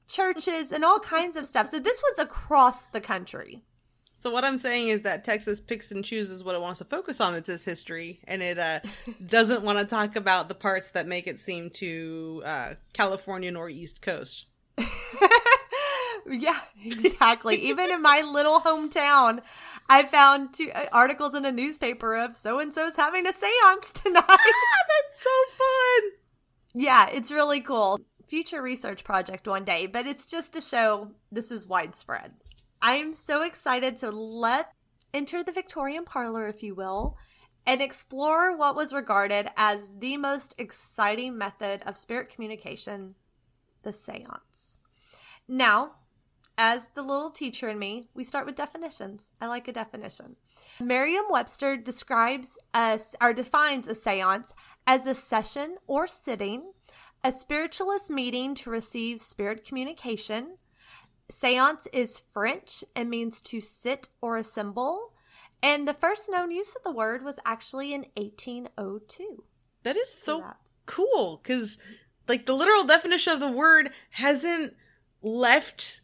[0.08, 1.68] churches and all kinds of stuff.
[1.68, 3.62] So this was across the country.
[4.18, 7.20] So what I'm saying is that Texas picks and chooses what it wants to focus
[7.20, 7.34] on.
[7.34, 8.78] It's its history, and it uh,
[9.26, 13.68] doesn't want to talk about the parts that make it seem to uh, Californian or
[13.68, 14.46] East Coast.
[16.28, 17.56] Yeah, exactly.
[17.56, 19.40] Even in my little hometown,
[19.88, 23.90] I found two uh, articles in a newspaper of so and so's having a seance
[23.92, 24.24] tonight.
[24.26, 26.10] That's so fun.
[26.74, 27.98] Yeah, it's really cool.
[28.26, 32.32] Future research project one day, but it's just to show this is widespread.
[32.80, 34.72] I'm so excited to let
[35.12, 37.16] enter the Victorian parlor, if you will,
[37.66, 43.14] and explore what was regarded as the most exciting method of spirit communication
[43.82, 44.78] the seance.
[45.46, 45.92] Now,
[46.64, 49.30] as the little teacher in me, we start with definitions.
[49.40, 50.36] I like a definition.
[50.78, 54.54] Merriam Webster describes us or defines a seance
[54.86, 56.70] as a session or sitting,
[57.24, 60.56] a spiritualist meeting to receive spirit communication.
[61.28, 65.14] Seance is French and means to sit or assemble.
[65.64, 69.42] And the first known use of the word was actually in 1802.
[69.82, 70.52] That is so, so
[70.86, 71.80] cool because,
[72.28, 74.76] like, the literal definition of the word hasn't
[75.22, 76.02] left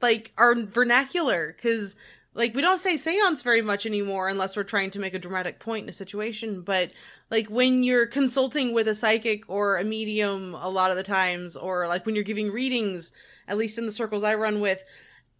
[0.00, 1.96] like our vernacular because
[2.34, 5.58] like we don't say seance very much anymore unless we're trying to make a dramatic
[5.58, 6.90] point in a situation but
[7.30, 11.56] like when you're consulting with a psychic or a medium a lot of the times
[11.56, 13.12] or like when you're giving readings
[13.48, 14.84] at least in the circles i run with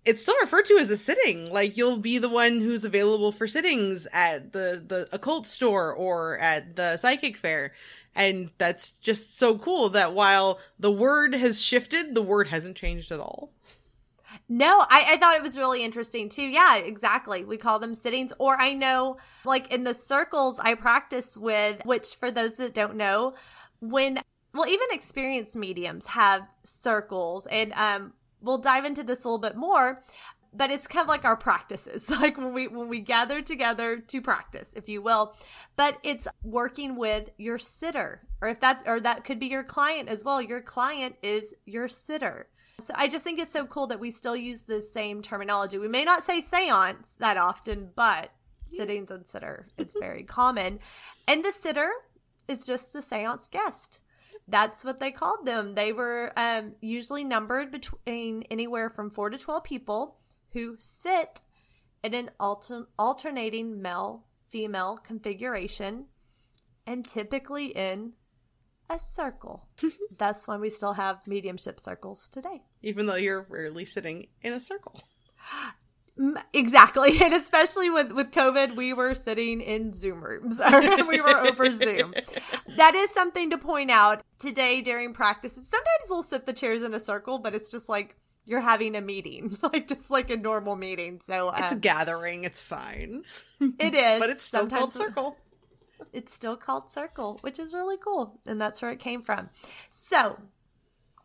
[0.06, 1.52] it's still referred to as a sitting.
[1.52, 6.38] Like you'll be the one who's available for sittings at the the occult store or
[6.38, 7.74] at the psychic fair.
[8.14, 13.12] And that's just so cool that while the word has shifted the word hasn't changed
[13.12, 13.50] at all
[14.48, 16.42] no, I, I thought it was really interesting too.
[16.42, 17.44] Yeah, exactly.
[17.44, 18.32] We call them sittings.
[18.38, 22.96] Or I know, like in the circles I practice with, which for those that don't
[22.96, 23.34] know,
[23.80, 24.20] when,
[24.54, 27.46] well, even experienced mediums have circles.
[27.46, 30.02] And um, we'll dive into this a little bit more
[30.56, 34.20] but it's kind of like our practices like when we when we gather together to
[34.20, 35.34] practice if you will
[35.76, 40.08] but it's working with your sitter or if that or that could be your client
[40.08, 42.48] as well your client is your sitter
[42.80, 45.78] so I just think it's so cool that we still use the same terminology.
[45.78, 48.30] We may not say seance that often, but
[48.66, 50.80] sittings and sitter, it's very common.
[51.26, 51.90] And the sitter
[52.48, 54.00] is just the seance guest.
[54.48, 55.74] That's what they called them.
[55.74, 60.16] They were um, usually numbered between anywhere from four to 12 people
[60.52, 61.42] who sit
[62.04, 66.04] in an alter- alternating male female configuration
[66.86, 68.12] and typically in
[68.88, 69.66] a circle.
[70.18, 72.62] That's why we still have mediumship circles today.
[72.82, 75.00] Even though you're rarely sitting in a circle.
[76.54, 77.18] Exactly.
[77.22, 80.58] And especially with, with COVID, we were sitting in Zoom rooms.
[81.08, 82.14] we were over Zoom.
[82.76, 85.68] That is something to point out today during practices.
[85.68, 89.00] Sometimes we'll sit the chairs in a circle, but it's just like you're having a
[89.00, 91.20] meeting, like just like a normal meeting.
[91.22, 92.44] So it's a um, gathering.
[92.44, 93.24] It's fine.
[93.60, 94.20] It is.
[94.20, 95.36] but it's still Sometimes called circle
[96.12, 98.40] it's still called Circle, which is really cool.
[98.46, 99.50] And that's where it came from.
[99.90, 100.38] So,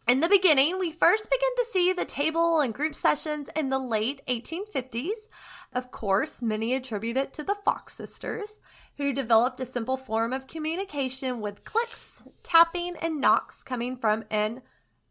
[0.08, 3.80] in the beginning, we first begin to see the table and group sessions in the
[3.80, 5.28] late 1850s.
[5.74, 8.60] Of course, many attribute it to the Fox sisters,
[8.98, 14.64] who developed a simple form of communication with clicks, tapping, and knocks coming from an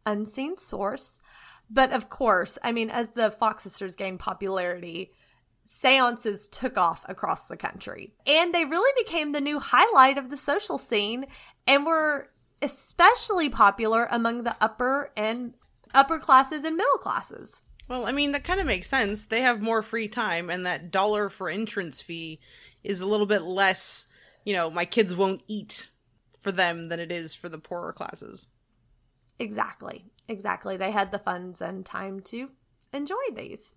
[0.05, 1.19] unseen source.
[1.69, 5.13] But of course, I mean, as the Fox sisters gained popularity,
[5.65, 8.13] seances took off across the country.
[8.27, 11.25] And they really became the new highlight of the social scene
[11.67, 12.29] and were
[12.61, 15.53] especially popular among the upper and
[15.93, 17.61] upper classes and middle classes.
[17.89, 19.25] Well, I mean, that kind of makes sense.
[19.25, 22.39] They have more free time, and that dollar for entrance fee
[22.83, 24.07] is a little bit less,
[24.45, 25.89] you know, my kids won't eat
[26.39, 28.47] for them than it is for the poorer classes.
[29.39, 30.05] Exactly.
[30.27, 30.77] Exactly.
[30.77, 32.49] They had the funds and time to
[32.93, 33.73] enjoy these.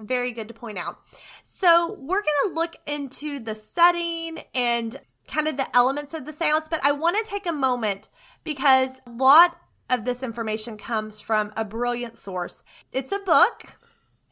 [0.00, 0.98] Very good to point out.
[1.42, 6.32] So, we're going to look into the setting and kind of the elements of the
[6.32, 8.08] seance, but I want to take a moment
[8.44, 9.56] because a lot
[9.88, 12.62] of this information comes from a brilliant source.
[12.92, 13.76] It's a book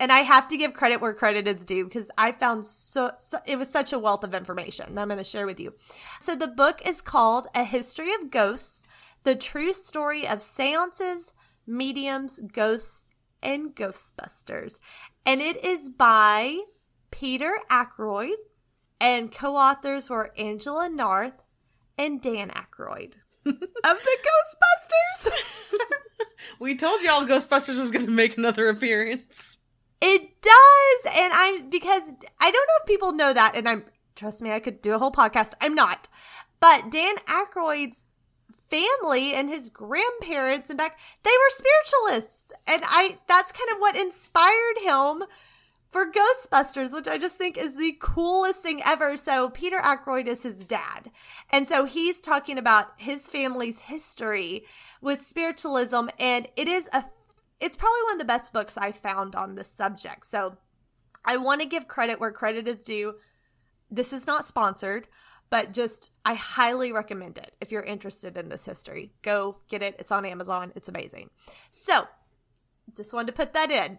[0.01, 3.39] and I have to give credit where credit is due because I found so, so,
[3.47, 5.75] it was such a wealth of information that I'm going to share with you.
[6.21, 8.83] So the book is called A History of Ghosts:
[9.25, 11.33] The True Story of Seances,
[11.67, 14.79] Mediums, Ghosts, and Ghostbusters.
[15.27, 16.59] And it is by
[17.11, 18.37] Peter Aykroyd
[19.01, 21.43] and co-authors were Angela Narth
[21.99, 23.15] and Dan Aykroyd
[23.47, 24.19] of the
[25.15, 25.31] Ghostbusters.
[26.61, 29.59] we told y'all Ghostbusters was going to make another appearance.
[30.01, 31.15] It does.
[31.15, 32.03] And I'm because
[32.41, 33.55] I don't know if people know that.
[33.55, 33.85] And I'm,
[34.17, 35.53] trust me, I could do a whole podcast.
[35.61, 36.09] I'm not.
[36.59, 38.05] But Dan Aykroyd's
[38.71, 42.53] family and his grandparents and back, they were spiritualists.
[42.67, 45.25] And I, that's kind of what inspired him
[45.91, 49.17] for Ghostbusters, which I just think is the coolest thing ever.
[49.17, 51.11] So Peter Aykroyd is his dad.
[51.51, 54.65] And so he's talking about his family's history
[55.01, 56.09] with spiritualism.
[56.19, 57.05] And it is a
[57.61, 60.27] it's probably one of the best books I found on this subject.
[60.27, 60.57] So
[61.25, 63.17] I want to give credit where credit is due.
[63.91, 65.09] This is not sponsored,
[65.51, 69.13] but just I highly recommend it if you're interested in this history.
[69.23, 69.97] Go get it.
[69.99, 70.73] It's on Amazon.
[70.77, 71.31] It's amazing.
[71.73, 72.07] So
[72.97, 73.99] just wanted to put that in.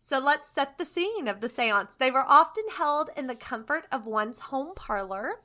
[0.00, 1.94] So let's set the scene of the seance.
[1.98, 5.40] They were often held in the comfort of one's home parlor,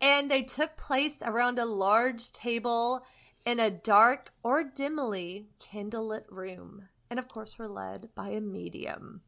[0.00, 3.02] and they took place around a large table
[3.44, 9.20] in a dark or dimly candlelit room and of course were led by a medium.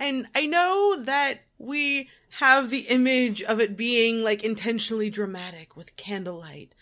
[0.00, 2.08] And I know that we
[2.38, 6.74] have the image of it being like intentionally dramatic with candlelight,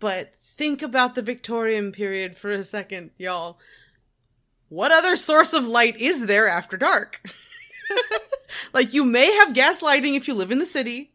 [0.00, 3.58] but think about the Victorian period for a second, y'all.
[4.70, 7.20] What other source of light is there after dark?
[8.72, 11.12] like you may have gas lighting if you live in the city,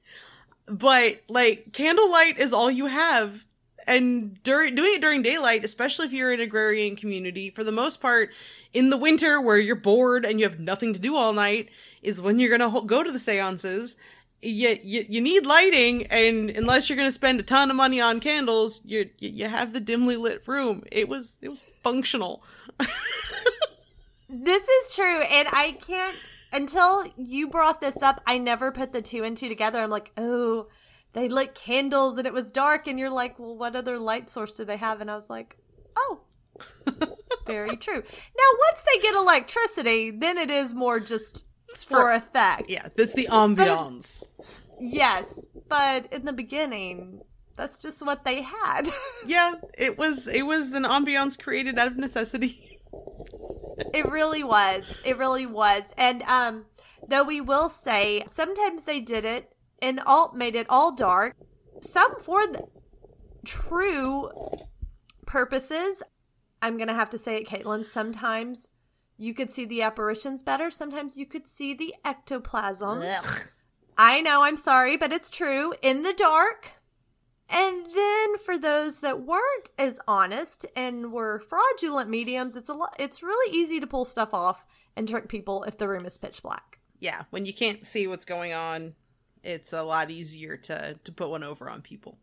[0.68, 3.46] but like candlelight is all you have
[3.88, 7.72] and during doing it during daylight, especially if you're in an agrarian community, for the
[7.72, 8.32] most part,
[8.74, 11.70] in the winter where you're bored and you have nothing to do all night,
[12.02, 13.96] is when you're gonna ho- go to the seances.
[14.42, 18.20] You, you, you need lighting, and unless you're gonna spend a ton of money on
[18.20, 20.84] candles, you you have the dimly lit room.
[20.92, 22.44] It was it was functional.
[24.30, 26.16] this is true, and I can't
[26.52, 28.22] until you brought this up.
[28.28, 29.80] I never put the two and two together.
[29.80, 30.68] I'm like, oh
[31.18, 34.54] they lit candles and it was dark and you're like well what other light source
[34.56, 35.58] do they have and i was like
[35.96, 36.22] oh
[37.48, 38.04] very true.
[38.04, 42.70] Now once they get electricity then it is more just for, for, effect.
[42.70, 44.24] yeah that's the ambiance.
[44.38, 44.46] But,
[44.80, 47.22] yes but in the beginning
[47.56, 48.84] that's just what they had.
[49.26, 52.80] Yeah it was it was an ambiance created out of necessity.
[53.94, 54.84] It really was.
[55.04, 55.84] It really was.
[55.98, 56.66] And um
[57.08, 61.36] though we will say sometimes they did it and all made it all dark.
[61.82, 62.68] Some for the
[63.46, 64.30] true
[65.26, 66.04] purposes.
[66.62, 67.86] I'm gonna have to say it, Caitlen.
[67.86, 68.70] Sometimes
[69.18, 70.70] you could see the apparitions better.
[70.72, 73.02] Sometimes you could see the ectoplasm.
[73.04, 73.42] Ugh.
[73.98, 75.74] I know, I'm sorry, but it's true.
[75.82, 76.74] In the dark.
[77.50, 82.96] And then for those that weren't as honest and were fraudulent mediums, it's a lot
[83.00, 84.66] it's really easy to pull stuff off
[84.96, 86.80] and trick people if the room is pitch black.
[87.00, 88.96] Yeah, when you can't see what's going on,
[89.44, 92.18] it's a lot easier to to put one over on people.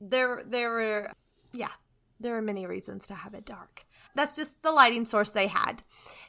[0.00, 1.12] There there were
[1.52, 1.72] yeah,
[2.20, 3.86] there are many reasons to have it dark.
[4.14, 5.82] That's just the lighting source they had.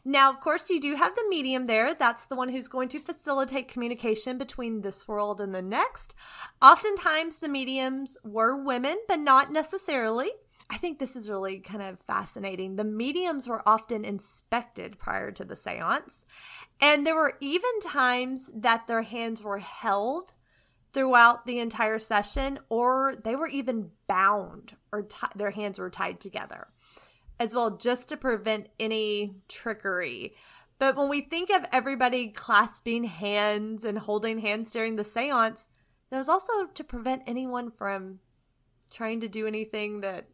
[0.06, 1.94] Now, of course, you do have the medium there.
[1.94, 6.16] That's the one who's going to facilitate communication between this world and the next.
[6.62, 10.32] Oftentimes, the mediums were women, but not necessarily.
[10.70, 12.76] I think this is really kind of fascinating.
[12.76, 16.26] The mediums were often inspected prior to the seance.
[16.80, 20.34] And there were even times that their hands were held
[20.94, 26.20] throughout the entire session, or they were even bound or t- their hands were tied
[26.20, 26.68] together
[27.40, 30.36] as well, just to prevent any trickery.
[30.78, 35.68] But when we think of everybody clasping hands and holding hands during the seance,
[36.10, 38.20] that was also to prevent anyone from
[38.90, 40.28] trying to do anything that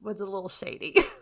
[0.00, 0.96] was a little shady.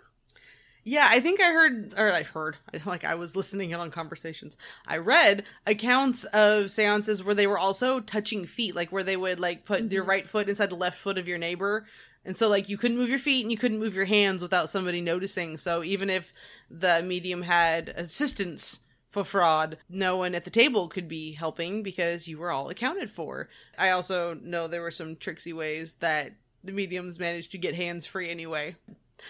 [0.90, 4.56] Yeah, I think I heard, or I've heard, like I was listening in on conversations.
[4.88, 9.38] I read accounts of seances where they were also touching feet, like where they would
[9.38, 9.92] like put mm-hmm.
[9.92, 11.86] your right foot inside the left foot of your neighbor.
[12.24, 14.68] And so, like, you couldn't move your feet and you couldn't move your hands without
[14.68, 15.58] somebody noticing.
[15.58, 16.34] So, even if
[16.68, 22.26] the medium had assistance for fraud, no one at the table could be helping because
[22.26, 23.48] you were all accounted for.
[23.78, 26.32] I also know there were some tricksy ways that
[26.64, 28.74] the mediums managed to get hands free anyway.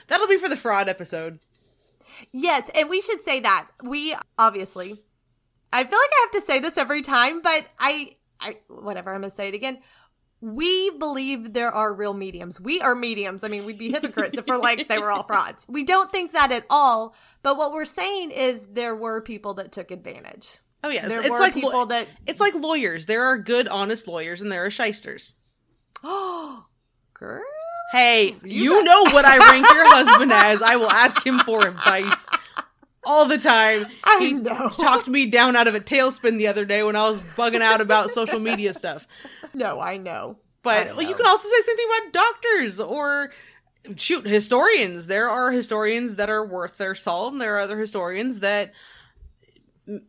[0.07, 1.39] That'll be for the fraud episode.
[2.33, 3.69] Yes, and we should say that.
[3.83, 5.03] We obviously
[5.73, 9.21] I feel like I have to say this every time, but I I whatever, I'm
[9.21, 9.79] going to say it again.
[10.41, 12.59] we believe there are real mediums.
[12.61, 13.45] We are mediums.
[13.45, 15.67] I mean, we'd be hypocrites if we're like they were all frauds.
[15.69, 17.15] We don't think that at all.
[17.43, 20.59] But what we're saying is there were people that took advantage.
[20.83, 23.05] Oh yeah, There it's, like people that it's like lawyers.
[23.05, 25.35] There are good, honest lawyers, and there are shysters.
[26.03, 26.65] oh,
[27.15, 27.43] girl.
[27.93, 30.63] Hey, You you, know what I rank your husband as.
[30.63, 32.27] I will ask him for advice
[33.05, 33.85] all the time.
[34.05, 34.69] I he know.
[34.71, 37.81] talked me down out of a tailspin the other day when I was bugging out
[37.81, 39.07] about social media stuff.
[39.55, 40.37] No, I know.
[40.63, 43.33] But I well, you can also say something about doctors or
[43.97, 45.07] shoot historians.
[45.07, 48.73] There are historians that are worth their salt, and there are other historians that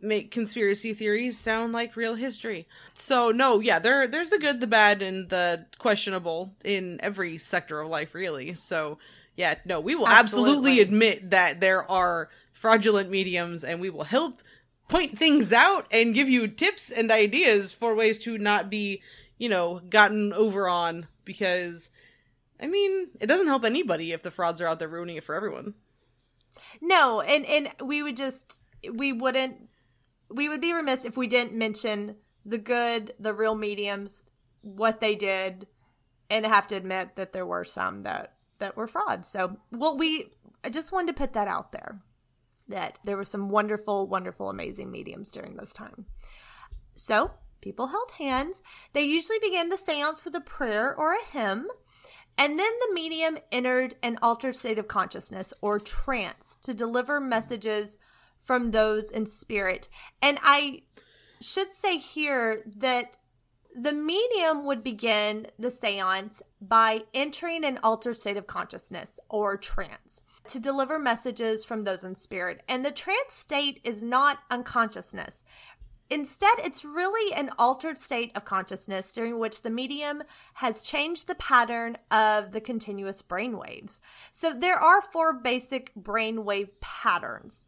[0.02, 2.68] make conspiracy theories sound like real history.
[2.94, 7.80] So no, yeah, there there's the good, the bad, and the questionable in every sector
[7.82, 8.54] of life, really.
[8.56, 8.98] So
[9.36, 10.80] yeah, no, we will absolutely, Absolutely.
[10.82, 14.42] admit that there are fraudulent mediums, and we will help
[14.88, 19.02] point things out and give you tips and ideas for ways to not be,
[19.38, 21.92] you know, gotten over on because
[22.62, 25.34] I mean, it doesn't help anybody if the frauds are out there ruining it for
[25.34, 25.74] everyone.
[26.80, 28.60] No, and and we would just
[28.94, 29.70] we wouldn't
[30.34, 32.16] we would be remiss if we didn't mention
[32.46, 34.24] the good, the real mediums,
[34.62, 35.68] what they did,
[36.30, 39.28] and have to admit that there were some that that were frauds.
[39.28, 40.32] So, well, we
[40.64, 42.02] I just wanted to put that out there
[42.68, 46.06] that there were some wonderful, wonderful, amazing mediums during this time.
[46.96, 48.62] So, people held hands.
[48.94, 51.68] They usually began the seance with a prayer or a hymn.
[52.38, 57.98] And then the medium entered an altered state of consciousness or trance to deliver messages
[58.44, 59.90] from those in spirit.
[60.22, 60.84] And I
[61.40, 63.18] should say here that
[63.76, 70.22] the medium would begin the seance by entering an altered state of consciousness or trance
[70.48, 72.64] to deliver messages from those in spirit.
[72.68, 75.46] And the trance state is not unconsciousness.
[76.10, 80.24] Instead, it's really an altered state of consciousness during which the medium
[80.56, 84.02] has changed the pattern of the continuous brain waves.
[84.30, 87.64] So there are four basic brainwave patterns.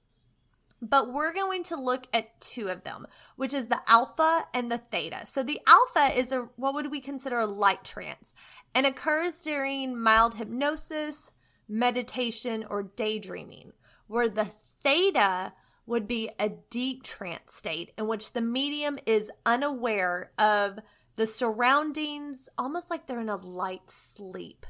[0.83, 3.07] But we're going to look at two of them,
[3.37, 5.25] which is the alpha and the theta.
[5.25, 8.33] So the alpha is a what would we consider a light trance
[8.75, 11.31] and occurs during mild hypnosis,
[11.69, 13.71] meditation, or daydreaming,
[14.07, 14.49] where the
[14.81, 15.53] theta
[15.85, 20.79] would be a deep trance state in which the medium is unaware of
[21.15, 24.65] the surroundings, almost like they're in a light sleep.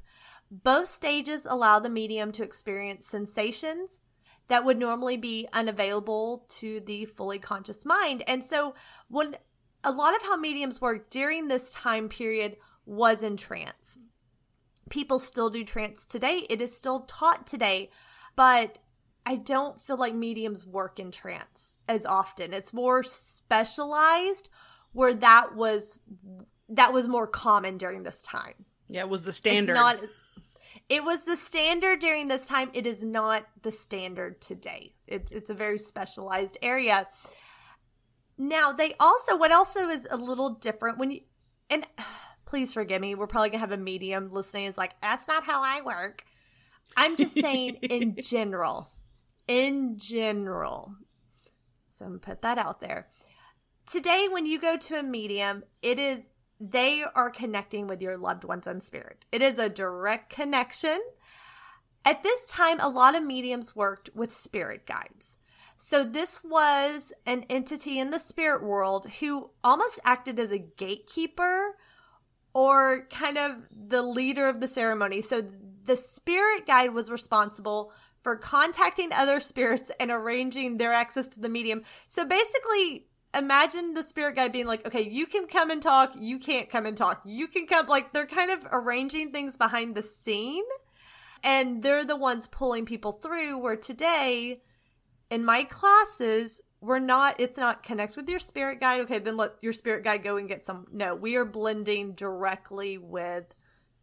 [0.51, 3.99] Both stages allow the medium to experience sensations
[4.47, 8.23] that would normally be unavailable to the fully conscious mind.
[8.27, 8.75] And so,
[9.07, 9.35] when
[9.83, 13.97] a lot of how mediums work during this time period was in trance.
[14.89, 17.89] People still do trance today, it is still taught today,
[18.35, 18.79] but
[19.25, 22.53] I don't feel like mediums work in trance as often.
[22.53, 24.49] It's more specialized
[24.91, 25.99] where that was
[26.69, 28.65] that was more common during this time.
[28.89, 29.71] Yeah, it was the standard.
[29.71, 29.99] It's not
[30.89, 32.69] it was the standard during this time.
[32.73, 34.93] It is not the standard today.
[35.07, 37.07] It's it's a very specialized area.
[38.37, 41.21] Now, they also what also is a little different when you
[41.69, 41.87] and
[42.45, 45.63] please forgive me, we're probably gonna have a medium listening is like, that's not how
[45.63, 46.23] I work.
[46.95, 48.91] I'm just saying in general.
[49.47, 50.95] In general.
[51.89, 53.07] So I'm gonna put that out there.
[53.85, 56.29] Today, when you go to a medium, it is
[56.65, 59.25] they are connecting with your loved ones in spirit.
[59.33, 61.01] It is a direct connection.
[62.05, 65.37] At this time, a lot of mediums worked with spirit guides.
[65.75, 71.75] So, this was an entity in the spirit world who almost acted as a gatekeeper
[72.53, 75.21] or kind of the leader of the ceremony.
[75.21, 75.43] So,
[75.83, 77.91] the spirit guide was responsible
[78.21, 81.83] for contacting other spirits and arranging their access to the medium.
[82.07, 86.39] So, basically, imagine the spirit guide being like, okay, you can come and talk, you
[86.39, 87.21] can't come and talk.
[87.25, 90.63] You can come, like, they're kind of arranging things behind the scene.
[91.43, 93.57] And they're the ones pulling people through.
[93.57, 94.61] Where today,
[95.29, 99.01] in my classes, we're not, it's not connect with your spirit guide.
[99.01, 100.85] Okay, then let your spirit guide go and get some.
[100.91, 103.45] No, we are blending directly with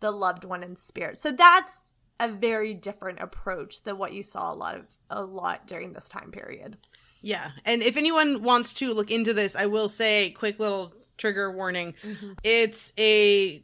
[0.01, 1.21] the loved one in spirit.
[1.21, 5.67] So that's a very different approach than what you saw a lot of, a lot
[5.67, 6.77] during this time period.
[7.23, 11.51] Yeah, and if anyone wants to look into this, I will say quick little trigger
[11.51, 11.95] warning.
[12.03, 12.33] Mm-hmm.
[12.43, 13.63] It's a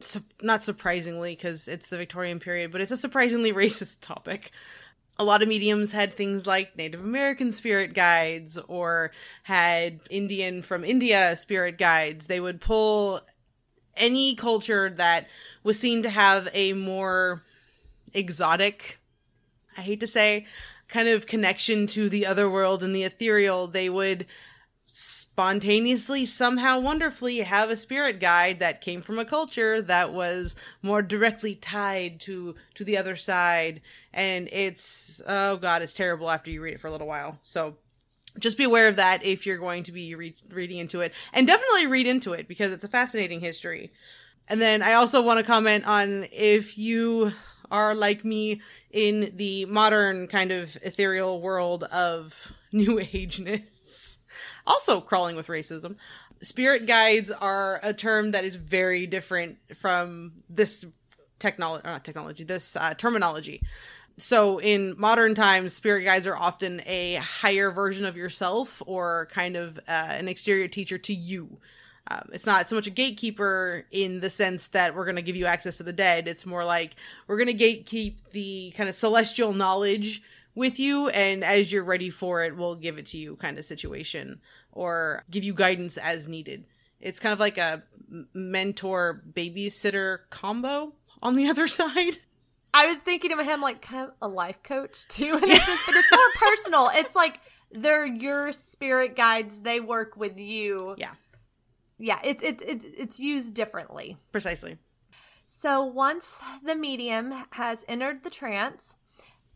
[0.00, 4.52] su- not surprisingly because it's the Victorian period, but it's a surprisingly racist topic.
[5.20, 9.10] A lot of mediums had things like Native American spirit guides or
[9.42, 12.28] had Indian from India spirit guides.
[12.28, 13.22] They would pull
[13.96, 15.26] any culture that
[15.64, 17.42] was seen to have a more
[18.14, 19.00] exotic,
[19.76, 20.46] I hate to say,
[20.88, 24.26] kind of connection to the other world and the ethereal, they would
[24.90, 31.02] spontaneously somehow wonderfully have a spirit guide that came from a culture that was more
[31.02, 33.82] directly tied to to the other side.
[34.14, 37.38] And it's oh god it's terrible after you read it for a little while.
[37.42, 37.76] So
[38.38, 41.12] just be aware of that if you're going to be re- reading into it.
[41.34, 43.92] And definitely read into it because it's a fascinating history.
[44.48, 47.34] And then i also want to comment on if you
[47.70, 48.60] are like me
[48.90, 54.18] in the modern kind of ethereal world of new ageness.
[54.66, 55.96] Also crawling with racism.
[56.42, 60.84] Spirit guides are a term that is very different from this
[61.38, 63.62] technology not technology this uh, terminology.
[64.16, 69.56] So in modern times spirit guides are often a higher version of yourself or kind
[69.56, 71.58] of uh, an exterior teacher to you
[72.10, 75.36] um, it's not so much a gatekeeper in the sense that we're going to give
[75.36, 76.96] you access to the dead it's more like
[77.26, 80.22] we're going to gatekeep the kind of celestial knowledge
[80.54, 83.64] with you and as you're ready for it we'll give it to you kind of
[83.64, 84.40] situation
[84.72, 86.64] or give you guidance as needed
[87.00, 87.82] it's kind of like a
[88.32, 90.92] mentor babysitter combo
[91.22, 92.18] on the other side
[92.74, 95.86] I was thinking of him like kind of a life coach too, and it's just,
[95.86, 96.88] but it's more personal.
[96.92, 97.40] It's like
[97.72, 99.60] they're your spirit guides.
[99.60, 100.94] They work with you.
[100.98, 101.12] Yeah,
[101.98, 102.18] yeah.
[102.24, 104.16] It's it's it's it's used differently.
[104.32, 104.78] Precisely.
[105.46, 108.96] So once the medium has entered the trance,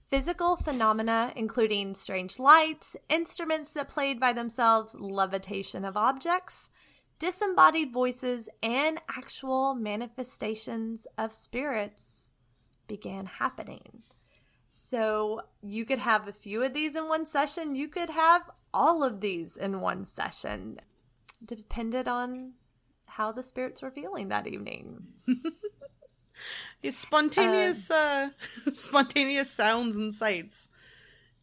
[0.08, 6.70] physical phenomena, including strange lights, instruments that played by themselves, levitation of objects,
[7.18, 12.28] disembodied voices, and actual manifestations of spirits
[12.86, 14.02] began happening.
[14.68, 19.02] So you could have a few of these in one session, you could have all
[19.02, 20.80] of these in one session,
[21.44, 22.52] depended on
[23.06, 25.06] how the spirits were feeling that evening.
[26.82, 28.30] it's spontaneous uh,
[28.66, 30.68] uh spontaneous sounds and sights.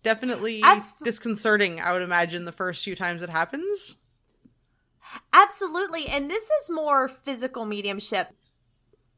[0.02, 3.98] Definitely abs- disconcerting, I would imagine, the first few times it happens.
[5.34, 6.08] Absolutely.
[6.08, 8.30] And this is more physical mediumship.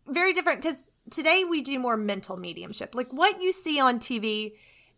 [0.08, 2.96] Very different because today we do more mental mediumship.
[2.96, 4.54] Like what you see on TV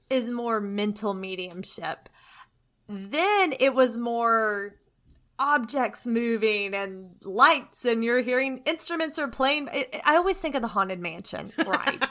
[0.09, 2.09] is more mental mediumship.
[2.87, 4.75] Then it was more
[5.39, 9.67] objects moving and lights and you're hearing instruments are playing
[10.05, 12.07] i always think of the haunted mansion right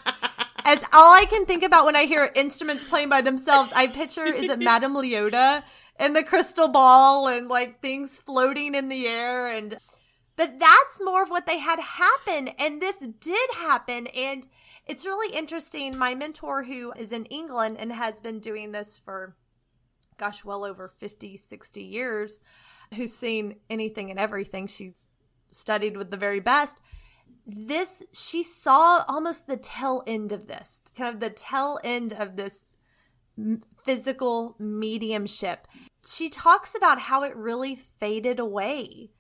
[0.65, 4.25] as all i can think about when i hear instruments playing by themselves i picture
[4.25, 5.63] is it madame leota
[5.97, 9.79] and the crystal ball and like things floating in the air and
[10.37, 12.49] but that's more of what they had happen.
[12.59, 14.07] And this did happen.
[14.09, 14.47] And
[14.87, 15.97] it's really interesting.
[15.97, 19.37] My mentor, who is in England and has been doing this for,
[20.19, 22.41] gosh, well over 50, 60 years,
[22.95, 25.09] who's seen anything and everything, she's
[25.51, 26.79] studied with the very best.
[27.47, 32.37] This, she saw almost the tail end of this, kind of the tail end of
[32.37, 32.67] this
[33.85, 35.67] physical mediumship.
[36.07, 39.11] She talks about how it really faded away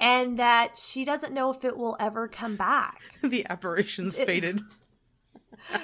[0.00, 3.00] and that she doesn't know if it will ever come back.
[3.22, 4.60] the apparitions it, faded.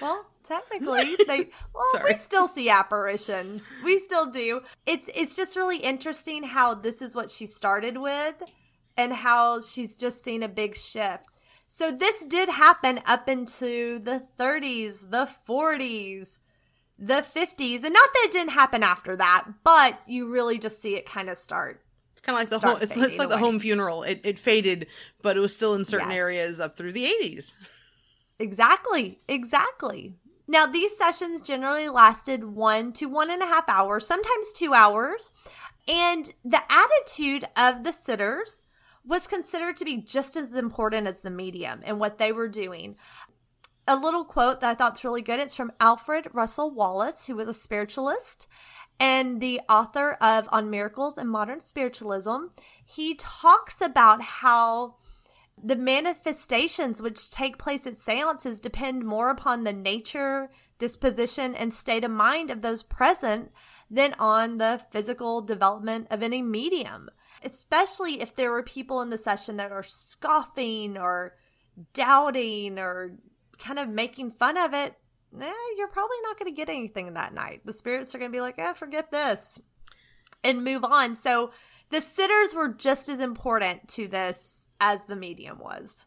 [0.00, 2.12] well, technically they well Sorry.
[2.12, 3.62] we still see apparitions.
[3.84, 4.62] We still do.
[4.86, 8.42] It's it's just really interesting how this is what she started with
[8.96, 11.24] and how she's just seen a big shift.
[11.68, 16.38] So this did happen up into the 30s, the 40s,
[17.02, 20.94] the 50s and not that it didn't happen after that but you really just see
[20.94, 21.82] it kind of start
[22.12, 24.86] it's kind of like the whole it's, it's, like the home funeral it, it faded
[25.20, 26.16] but it was still in certain yes.
[26.16, 27.54] areas up through the 80s
[28.38, 30.14] exactly exactly
[30.46, 35.32] now these sessions generally lasted one to one and a half hours sometimes two hours
[35.88, 38.60] and the attitude of the sitters
[39.04, 42.96] was considered to be just as important as the medium and what they were doing
[43.86, 45.40] a little quote that I thought's really good.
[45.40, 48.46] It's from Alfred Russel Wallace, who was a spiritualist
[49.00, 52.46] and the author of On Miracles and Modern Spiritualism.
[52.84, 54.96] He talks about how
[55.62, 62.04] the manifestations which take place at seances depend more upon the nature, disposition, and state
[62.04, 63.52] of mind of those present
[63.90, 67.08] than on the physical development of any medium.
[67.44, 71.36] Especially if there were people in the session that are scoffing or
[71.92, 73.16] doubting or
[73.58, 74.94] kind of making fun of it,
[75.40, 77.60] eh, you're probably not going to get anything that night.
[77.64, 79.60] The spirits are going to be like, eh, forget this
[80.44, 81.14] and move on.
[81.14, 81.52] So
[81.90, 86.06] the sitters were just as important to this as the medium was.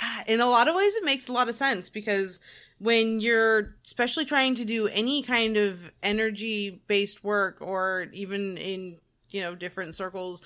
[0.00, 2.38] Ah, in a lot of ways, it makes a lot of sense because
[2.78, 8.98] when you're especially trying to do any kind of energy based work or even in,
[9.30, 10.40] you know, different circles,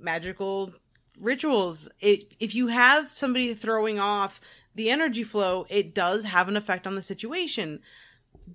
[0.00, 0.72] magical
[1.20, 4.40] rituals, it, if you have somebody throwing off
[4.74, 7.80] the energy flow, it does have an effect on the situation.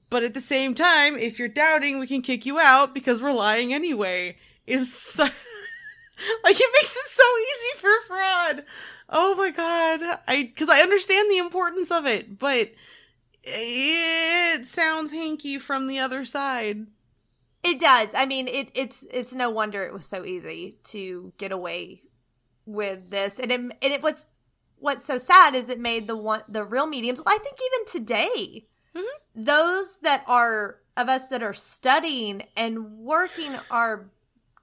[0.09, 3.31] But at the same time, if you're doubting, we can kick you out because we're
[3.31, 4.37] lying anyway.
[4.67, 5.19] Is
[6.43, 8.65] like it makes it so easy for fraud.
[9.09, 10.19] Oh my god.
[10.27, 12.71] I cuz I understand the importance of it, but
[13.43, 16.87] it sounds hanky from the other side.
[17.63, 18.09] It does.
[18.13, 22.03] I mean, it, it's it's no wonder it was so easy to get away
[22.65, 24.25] with this, and it, and it was
[24.79, 27.21] what's so sad is it made the one the real mediums.
[27.25, 29.43] Well, I think even today, mm-hmm.
[29.43, 34.09] those that are of us that are studying and working our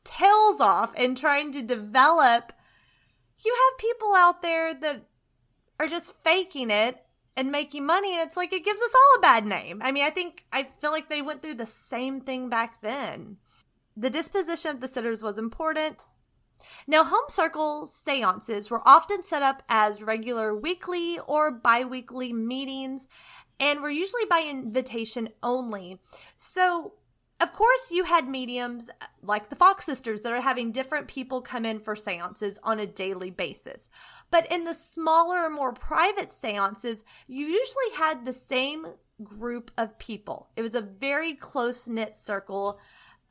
[0.04, 2.52] tails off and trying to develop,
[3.44, 5.06] you have people out there that
[5.78, 6.98] are just faking it
[7.36, 9.80] and making money and it's like it gives us all a bad name.
[9.82, 13.38] I mean, I think I feel like they went through the same thing back then.
[13.96, 15.96] The disposition of the sitters was important.
[16.86, 23.08] Now, home circle seances were often set up as regular weekly or bi weekly meetings
[23.58, 25.98] and were usually by invitation only.
[26.36, 26.94] So,
[27.40, 31.40] of course, you had mediums uh, like the Fox sisters that are having different people
[31.40, 33.88] come in for seances on a daily basis.
[34.30, 38.88] But in the smaller, more private seances, you usually had the same
[39.22, 40.50] group of people.
[40.54, 42.78] It was a very close knit circle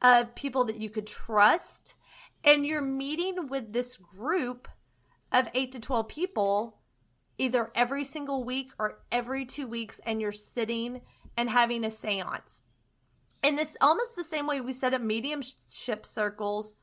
[0.02, 1.96] of people that you could trust.
[2.44, 4.68] And you're meeting with this group
[5.32, 6.78] of eight to 12 people
[7.38, 11.02] either every single week or every two weeks, and you're sitting
[11.38, 12.64] and having a seance
[13.44, 16.76] and this almost the same way we set up mediumship circles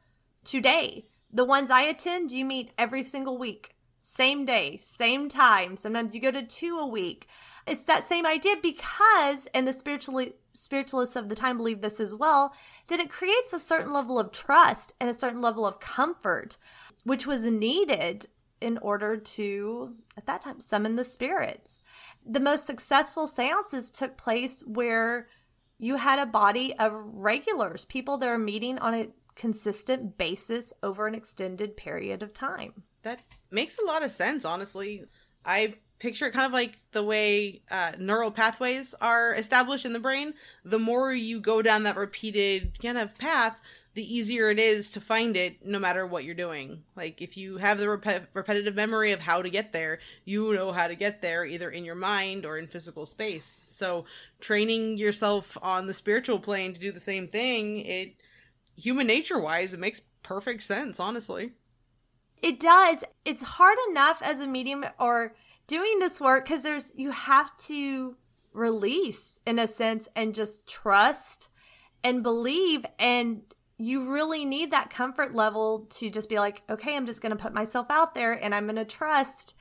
[0.44, 1.06] today.
[1.32, 5.76] The ones I attend, you meet every single week, same day, same time.
[5.76, 7.28] Sometimes you go to two a week.
[7.66, 12.14] It's that same idea because, and the spiritually spiritualists of the time believe this as
[12.14, 12.54] well,
[12.86, 16.56] that it creates a certain level of trust and a certain level of comfort,
[17.04, 18.26] which was needed
[18.60, 21.80] in order to, at that time, summon the spirits.
[22.24, 25.28] The most successful seances took place where
[25.78, 31.06] you had a body of regulars, people that are meeting on a consistent basis over
[31.06, 32.84] an extended period of time.
[33.02, 33.20] That
[33.50, 35.04] makes a lot of sense, honestly.
[35.44, 40.00] I picture it kind of like the way uh, neural pathways are established in the
[40.00, 40.34] brain.
[40.64, 43.60] The more you go down that repeated kind of path,
[43.96, 46.82] the easier it is to find it no matter what you're doing.
[46.94, 50.70] Like if you have the rep- repetitive memory of how to get there, you know
[50.70, 53.62] how to get there either in your mind or in physical space.
[53.66, 54.04] So
[54.38, 58.16] training yourself on the spiritual plane to do the same thing, it
[58.76, 61.52] human nature wise, it makes perfect sense, honestly.
[62.42, 63.02] It does.
[63.24, 65.34] It's hard enough as a medium or
[65.66, 68.18] doing this work because there's you have to
[68.52, 71.48] release in a sense and just trust
[72.04, 73.40] and believe and
[73.78, 77.42] you really need that comfort level to just be like, okay, I'm just going to
[77.42, 79.54] put myself out there and I'm going to trust.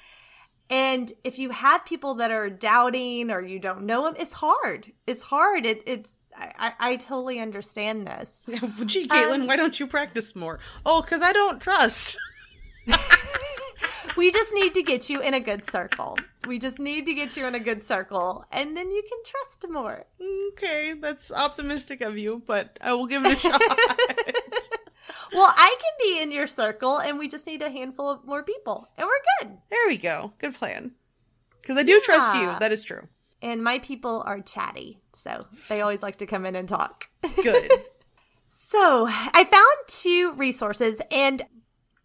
[0.69, 4.91] And if you have people that are doubting or you don't know them, it's hard.
[5.05, 5.65] It's hard.
[5.65, 8.41] It, it's, I, I totally understand this.
[8.47, 10.59] Yeah, well, gee, Caitlen, um, why don't you practice more?
[10.85, 12.17] Oh, because I don't trust.
[14.15, 16.17] we just need to get you in a good circle.
[16.47, 19.65] We just need to get you in a good circle, and then you can trust
[19.69, 20.05] more.
[20.51, 23.61] Okay, that's optimistic of you, but I will give it a shot.
[25.33, 28.43] well, I can be in your circle, and we just need a handful of more
[28.43, 29.57] people, and we're good.
[29.69, 30.33] There we go.
[30.37, 30.91] Good plan.
[31.61, 31.99] Because I do yeah.
[32.03, 32.59] trust you.
[32.59, 33.07] That is true.
[33.41, 37.09] And my people are chatty, so they always like to come in and talk.
[37.43, 37.71] Good.
[38.49, 41.43] so I found two resources, and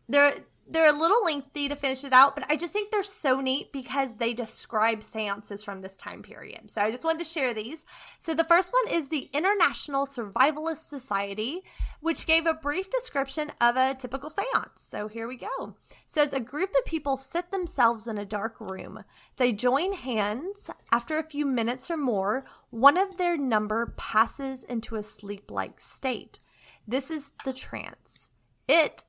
[0.08, 0.34] they're
[0.70, 3.72] they're a little lengthy to finish it out, but I just think they're so neat
[3.72, 6.70] because they describe seances from this time period.
[6.70, 7.84] So I just wanted to share these.
[8.18, 11.62] So the first one is the International Survivalist Society,
[12.00, 14.76] which gave a brief description of a typical seance.
[14.76, 15.74] So here we go.
[15.90, 19.04] It says a group of people sit themselves in a dark room.
[19.36, 20.70] They join hands.
[20.92, 26.38] After a few minutes or more, one of their number passes into a sleep-like state.
[26.86, 28.28] This is the trance.
[28.68, 29.04] It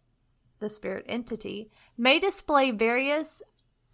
[0.61, 3.43] the spirit entity, may display various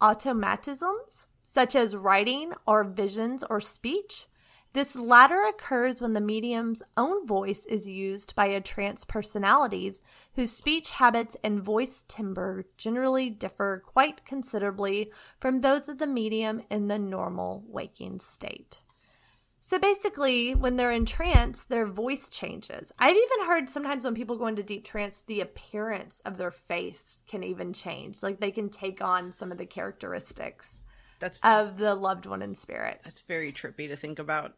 [0.00, 4.26] automatisms, such as writing or visions or speech.
[4.74, 10.00] This latter occurs when the medium's own voice is used by a trance personalities
[10.34, 15.10] whose speech habits and voice timbre generally differ quite considerably
[15.40, 18.82] from those of the medium in the normal waking state.
[19.68, 22.90] So basically, when they're in trance, their voice changes.
[22.98, 27.20] I've even heard sometimes when people go into deep trance, the appearance of their face
[27.28, 28.22] can even change.
[28.22, 30.80] Like they can take on some of the characteristics
[31.18, 33.00] that's of the loved one in spirit.
[33.04, 34.54] That's very trippy to think about.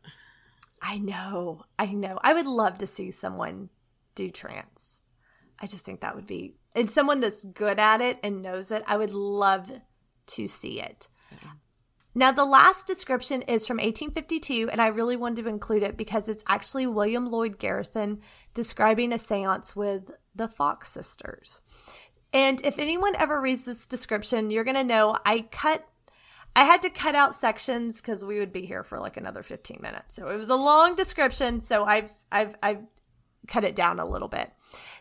[0.80, 1.64] I know.
[1.76, 2.20] I know.
[2.22, 3.70] I would love to see someone
[4.14, 5.00] do trance.
[5.58, 8.84] I just think that would be and someone that's good at it and knows it.
[8.86, 9.72] I would love
[10.28, 11.08] to see it.
[11.20, 11.50] Same.
[12.14, 16.28] Now, the last description is from 1852, and I really wanted to include it because
[16.28, 18.20] it's actually William Lloyd Garrison
[18.52, 21.62] describing a seance with the Fox sisters.
[22.32, 25.86] And if anyone ever reads this description, you're going to know I cut
[26.56, 29.78] I had to cut out sections because we would be here for like another 15
[29.80, 30.16] minutes.
[30.16, 31.60] So it was a long description.
[31.60, 32.82] So I've I've I've
[33.46, 34.52] cut it down a little bit.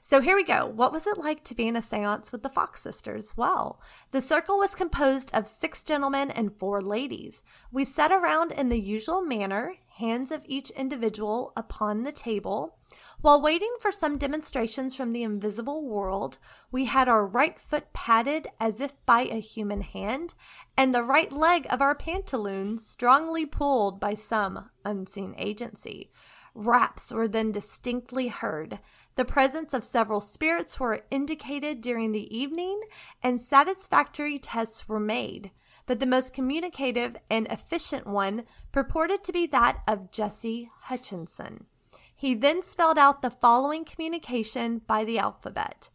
[0.01, 0.65] So here we go.
[0.65, 3.35] What was it like to be in a seance with the Fox sisters?
[3.37, 3.81] Well,
[4.11, 7.41] the circle was composed of six gentlemen and four ladies.
[7.71, 12.77] We sat around in the usual manner, hands of each individual upon the table.
[13.21, 16.37] While waiting for some demonstrations from the invisible world,
[16.71, 20.33] we had our right foot patted as if by a human hand,
[20.77, 26.11] and the right leg of our pantaloons strongly pulled by some unseen agency.
[26.59, 28.79] Raps were then distinctly heard.
[29.15, 32.81] The presence of several spirits were indicated during the evening,
[33.23, 35.51] and satisfactory tests were made.
[35.85, 38.43] But the most communicative and efficient one
[38.73, 41.65] purported to be that of Jesse Hutchinson.
[42.13, 45.89] He then spelled out the following communication by the alphabet.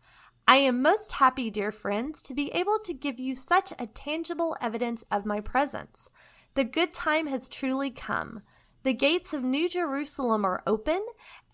[0.49, 4.57] I am most happy, dear friends, to be able to give you such a tangible
[4.63, 6.09] evidence of my presence.
[6.55, 8.41] The good time has truly come.
[8.85, 11.03] The gates of New Jerusalem are open,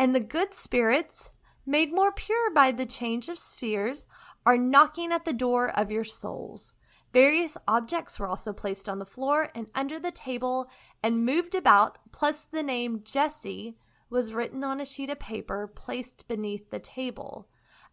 [0.01, 1.31] and the good spirits,
[1.65, 4.05] made more pure by the change of spheres,
[4.45, 6.75] are knocking at the door of your souls.
[7.13, 10.69] Various objects were also placed on the floor and under the table
[11.05, 13.77] and moved about, plus the name Jesse
[14.09, 17.47] was written on a sheet of paper placed beneath the table.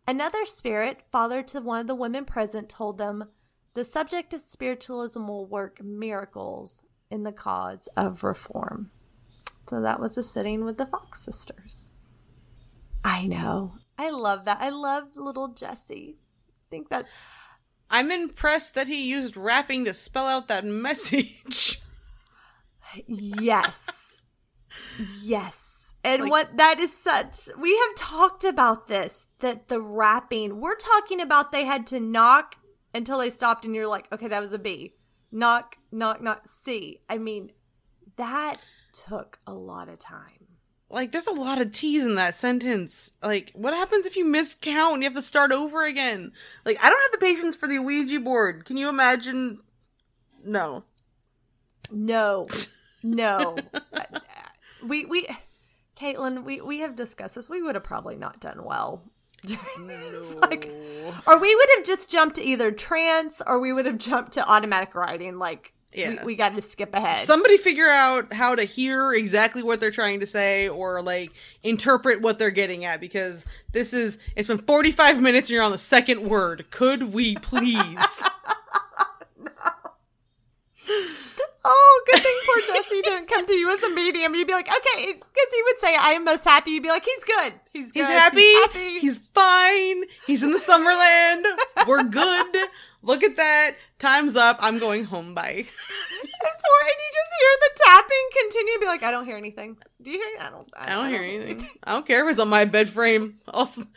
[0.07, 3.25] Another spirit, father to one of the women present, told them,
[3.75, 8.89] The subject of spiritualism will work miracles in the cause of reform.
[9.69, 11.85] So that was a sitting with the Fox sisters.
[13.03, 13.73] I know.
[13.97, 14.59] I love that.
[14.61, 16.17] I love little Jesse.
[16.19, 17.05] I think that
[17.89, 21.81] I'm impressed that he used rapping to spell out that message.
[23.07, 24.21] yes.
[25.21, 25.93] yes.
[26.03, 30.75] And Like- what that is such we have talked about this that the rapping we're
[30.75, 32.55] talking about they had to knock
[32.93, 34.93] until they stopped and you're like okay that was a B
[35.31, 37.51] knock knock knock C I mean
[38.15, 38.55] that
[39.07, 40.47] took a lot of time
[40.89, 43.11] Like, there's a lot of T's in that sentence.
[43.21, 46.31] Like, what happens if you miscount and you have to start over again?
[46.65, 48.63] Like, I don't have the patience for the Ouija board.
[48.65, 49.59] Can you imagine?
[50.45, 50.85] No.
[51.91, 52.47] No,
[53.03, 53.57] no.
[54.81, 55.27] we we,
[55.99, 57.49] Caitlen, we we have discussed this.
[57.49, 59.03] We would have probably not done well.
[59.43, 60.35] this.
[60.35, 60.69] Like,
[61.25, 64.47] or we would have just jumped to either trance, or we would have jumped to
[64.47, 65.37] automatic writing.
[65.37, 66.21] Like, Yeah.
[66.21, 67.25] we, we got to skip ahead.
[67.25, 71.31] Somebody figure out how to hear exactly what they're trying to say or like
[71.63, 75.71] interpret what they're getting at because this is it's been 45 minutes and you're on
[75.71, 76.69] the second word.
[76.71, 77.79] Could we please?
[81.65, 84.35] oh, good thing poor Jesse didn't come to you as a medium.
[84.35, 87.05] You'd be like, okay, because he would say, "I am most happy." You'd be like,
[87.05, 87.53] "He's good.
[87.73, 87.99] He's good.
[88.01, 88.37] He's happy.
[88.37, 90.03] He's happy." He's fine.
[90.25, 91.43] He's in the Summerland.
[91.87, 92.69] We're good.
[93.03, 93.75] Look at that.
[93.99, 94.57] Time's up.
[94.59, 95.33] I'm going home.
[95.33, 95.43] Bye.
[95.43, 98.79] And poor, and you just hear the tapping continue.
[98.79, 99.77] Be like, I don't hear anything.
[100.01, 100.37] Do you hear?
[100.39, 100.69] I don't.
[100.77, 101.67] I don't hear anything.
[101.83, 103.39] I don't care if it's on my bed frame.
[103.47, 103.83] Also,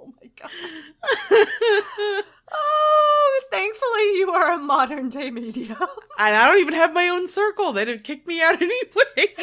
[0.00, 0.50] Oh my god.
[2.52, 5.76] oh, thankfully you are a modern day medium.
[6.18, 7.72] and I don't even have my own circle.
[7.72, 9.34] They didn't kick me out anyway.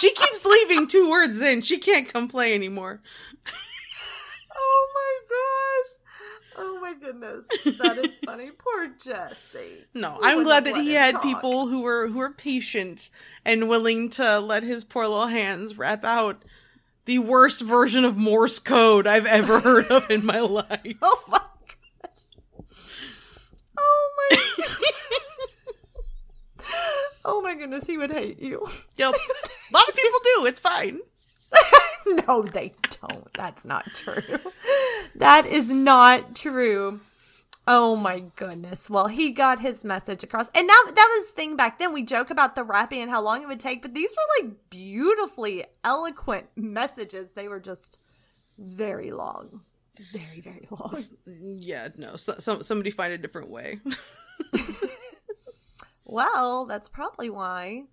[0.00, 1.62] she keeps leaving two words in.
[1.62, 3.00] She can't come play anymore.
[4.56, 5.92] oh my gosh.
[6.60, 7.44] Oh my goodness.
[7.78, 8.50] That is funny.
[8.50, 9.84] Poor Jesse.
[9.94, 11.22] No, We I'm glad that he had talk.
[11.22, 13.10] people who were who were patient
[13.44, 16.42] and willing to let his poor little hands rap out
[17.04, 20.96] the worst version of Morse code I've ever heard of in my life.
[21.00, 21.38] Oh my
[22.02, 22.66] gosh.
[23.78, 24.36] Oh my
[27.24, 28.66] Oh my goodness, he would hate you.
[28.96, 29.14] Yep.
[29.14, 30.46] A lot of people do.
[30.46, 31.00] It's fine.
[32.06, 33.32] no, they don't.
[33.34, 34.38] That's not true.
[35.14, 37.00] That is not true.
[37.66, 38.88] Oh my goodness.
[38.88, 40.48] Well, he got his message across.
[40.54, 41.92] And now that was the thing back then.
[41.92, 44.54] We joke about the rapping and how long it would take, but these were like
[44.70, 47.32] beautifully eloquent messages.
[47.32, 47.98] They were just
[48.58, 49.60] very long.
[50.12, 50.96] Very, very long.
[51.26, 52.16] Yeah, no.
[52.16, 53.80] So, some somebody find a different way.
[56.08, 57.84] Well, that's probably why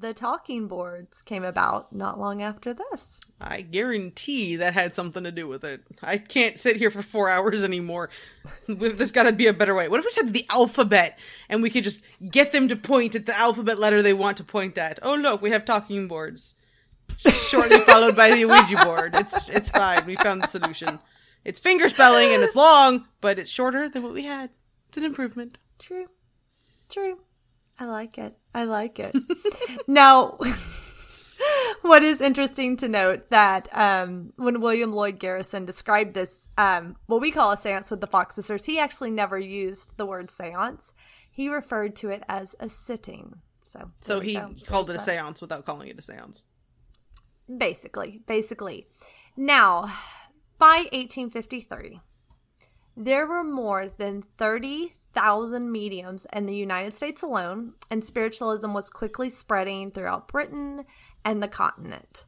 [0.00, 3.20] the talking boards came about not long after this.
[3.40, 5.82] I guarantee that had something to do with it.
[6.02, 8.10] I can't sit here for four hours anymore.
[8.68, 9.88] There's got to be a better way.
[9.88, 11.18] What if we said the alphabet
[11.48, 14.44] and we could just get them to point at the alphabet letter they want to
[14.44, 14.98] point at?
[15.02, 16.54] Oh look, we have talking boards.
[17.18, 19.14] Shortly followed by the Ouija board.
[19.14, 20.06] It's it's fine.
[20.06, 20.98] We found the solution.
[21.44, 24.50] It's finger spelling and it's long, but it's shorter than what we had.
[24.88, 25.58] It's an improvement.
[25.78, 26.06] True.
[26.88, 27.18] True.
[27.78, 28.36] I like it.
[28.54, 29.14] I like it.
[29.88, 30.38] now,
[31.82, 37.20] what is interesting to note that um, when William Lloyd Garrison described this, um, what
[37.20, 40.92] we call a seance with the Fox sisters, he actually never used the word seance.
[41.30, 43.40] He referred to it as a sitting.
[43.64, 46.44] So, So he called it a seance without calling it a seance.
[47.54, 48.86] Basically, basically.
[49.36, 49.92] Now,
[50.58, 52.00] by 1853,
[52.96, 54.22] there were more than
[55.14, 60.84] 30,000 mediums in the United States alone, and spiritualism was quickly spreading throughout Britain
[61.24, 62.24] and the continent.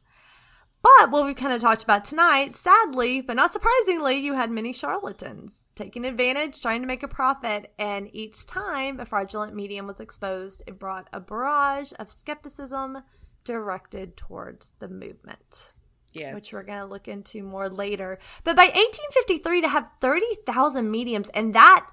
[0.81, 4.71] But what we kind of talked about tonight, sadly, but not surprisingly, you had many
[4.71, 9.99] charlatans taking advantage, trying to make a profit, and each time a fraudulent medium was
[9.99, 12.99] exposed, it brought a barrage of skepticism
[13.43, 15.73] directed towards the movement
[16.13, 16.33] Yeah.
[16.33, 18.17] which we're going to look into more later.
[18.43, 21.85] But by 1853, to have 30,000 mediums, and that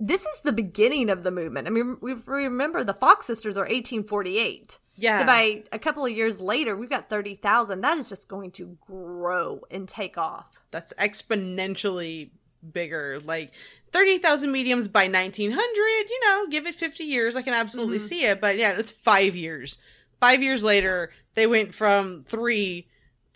[0.00, 1.66] this is the beginning of the movement.
[1.68, 4.78] I mean, we remember the Fox sisters are 1848.
[4.96, 5.20] Yeah.
[5.20, 7.80] So by a couple of years later, we've got 30,000.
[7.82, 10.58] That is just going to grow and take off.
[10.70, 12.30] That's exponentially
[12.72, 13.20] bigger.
[13.24, 13.52] Like
[13.92, 17.36] 30,000 mediums by 1900, you know, give it 50 years.
[17.36, 18.08] I can absolutely Mhm.
[18.08, 18.40] see it.
[18.40, 19.78] But yeah, it's five years.
[20.20, 22.88] Five years later, they went from three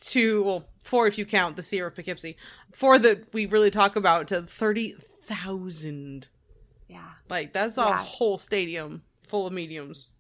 [0.07, 2.37] to, well, four if you count the Seer of Poughkeepsie,
[2.73, 6.29] four that we really talk about to 30,000.
[7.29, 8.03] Like, that's a Yeah.
[8.03, 10.11] whole stadium full of mediums.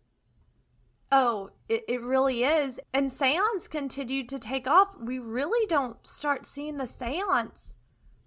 [1.12, 2.80] Oh, it, it really is.
[2.92, 4.96] And seance continued to take off.
[4.98, 7.76] We really don't start seeing the seance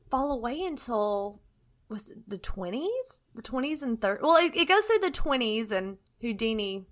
[0.10, 1.42] fall away until
[1.90, 2.88] was it the 20s?
[3.36, 4.22] The 20s and 30s.
[4.22, 6.86] Well, it, it goes through the 20s and Houdini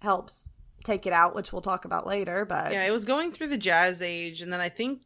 [0.00, 0.48] helps
[0.84, 3.56] take it out, which we'll talk about later, but Yeah, it was going through the
[3.56, 5.02] jazz age, and then I think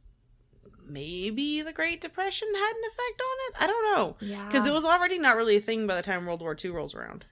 [0.89, 3.63] maybe the Great Depression had an effect on it.
[3.63, 4.17] I don't know.
[4.21, 4.47] yeah.
[4.47, 6.95] Because it was already not really a thing by the time World War II rolls
[6.95, 7.25] around.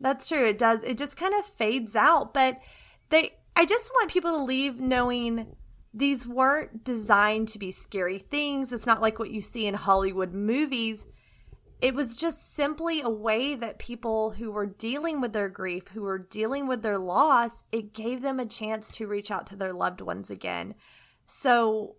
[0.00, 0.48] That's true.
[0.48, 0.82] It does.
[0.82, 2.34] It just kind of fades out.
[2.34, 2.60] But
[3.10, 5.56] they, I just want people to leave knowing
[5.92, 8.72] these weren't designed to be scary things.
[8.72, 11.06] It's not like what you see in Hollywood movies.
[11.80, 16.02] It was just simply a way that people who were dealing with their grief, who
[16.02, 19.72] were dealing with their loss, it gave them a chance to reach out to their
[19.72, 20.74] loved ones again.
[21.26, 21.96] So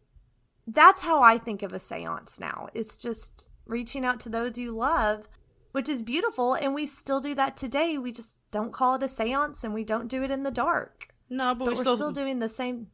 [0.67, 2.69] that's how I think of a seance now.
[2.73, 5.27] It's just reaching out to those you love
[5.75, 6.53] which is beautiful.
[6.53, 7.97] And we still do that today.
[7.97, 11.09] We just don't call it a seance and we don't do it in the dark.
[11.29, 11.95] No, but, But we we're still.
[11.97, 12.87] still, doing the same.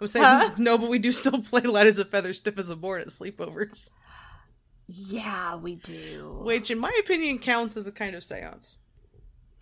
[0.00, 0.50] I'm saying Huh?
[0.58, 3.06] no, but we do still play light as a feather, stiff as a board at
[3.06, 3.88] sleepovers,
[4.88, 6.40] Yeah, we do.
[6.42, 8.78] which, in my opinion, counts as a kind of seance.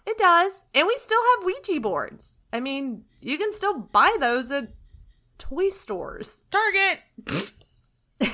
[0.06, 0.64] It does.
[0.72, 2.38] And we still have Ouija boards.
[2.54, 4.68] I mean, you can still buy those at
[5.42, 6.38] toy stores.
[6.50, 7.00] Target.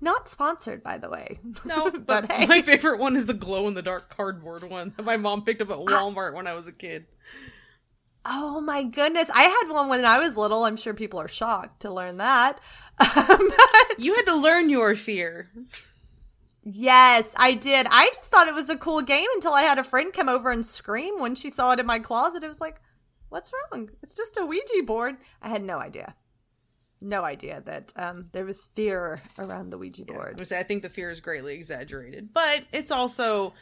[0.00, 1.40] Not sponsored, by the way.
[1.64, 2.46] No, but, But hey.
[2.46, 5.60] my favorite one is the glow in the dark cardboard one that my mom picked
[5.60, 7.06] up at Walmart when I was a kid.
[8.24, 9.28] Oh my goodness.
[9.34, 10.64] I had one when I was little.
[10.64, 12.60] I'm sure people are shocked to learn that.
[13.00, 13.50] Um,
[13.98, 15.50] You had to learn your fear.
[16.62, 17.86] Yes, I did.
[17.90, 20.50] I just thought it was a cool game until I had a friend come over
[20.50, 22.42] and scream when she saw it in my closet.
[22.44, 22.80] It was like,
[23.28, 23.90] what's wrong?
[24.02, 25.16] It's just a Ouija board.
[25.42, 26.14] I had no idea.
[27.00, 30.48] No idea that um, there was fear around the Ouija Yeah, I'm board.
[30.48, 33.54] say I think the fear is greatly exaggerated, but it's also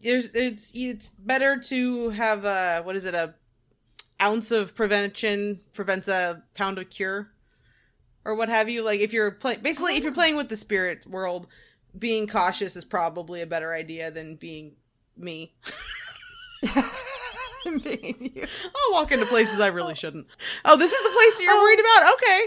[0.00, 3.34] there's it's it's better to have a what is it a
[4.22, 7.30] ounce of prevention prevents a pound of cure
[8.24, 8.84] or what have you.
[8.84, 11.48] Like if you're playing basically if you're playing with the spirit world,
[11.98, 14.76] being cautious is probably a better idea than being
[15.16, 15.52] me.
[17.76, 18.46] You.
[18.64, 20.26] I'll walk into places I really shouldn't.
[20.64, 22.12] Oh, this is the place you're worried about.
[22.14, 22.44] Okay.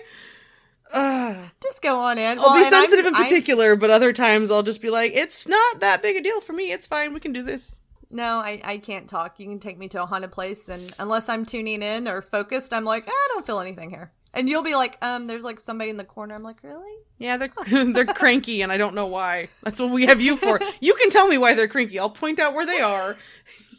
[0.94, 1.50] Ugh.
[1.64, 2.38] Just go on in.
[2.40, 4.90] I'll Well, be and I'm- sensitive in I'm- particular, but other times I'll just be
[4.90, 6.72] like, it's not that big a deal for me.
[6.72, 7.14] It's fine.
[7.14, 7.80] We can do this.
[8.10, 9.40] no, I, I can't talk.
[9.40, 12.74] You can take me to a haunted place, and unless I'm tuning in or focused,
[12.74, 14.12] I'm like, I don't feel anything here.
[14.34, 16.36] And you'll be like, um, there's like somebody in the corner.
[16.36, 16.92] I'm like, really?
[17.20, 17.50] Yeah, they're
[17.94, 19.48] they're cranky, and I don't know why.
[19.64, 20.60] That's what we have you for.
[20.82, 22.00] You can tell me why they're cranky.
[22.00, 23.16] I'll point out where they are.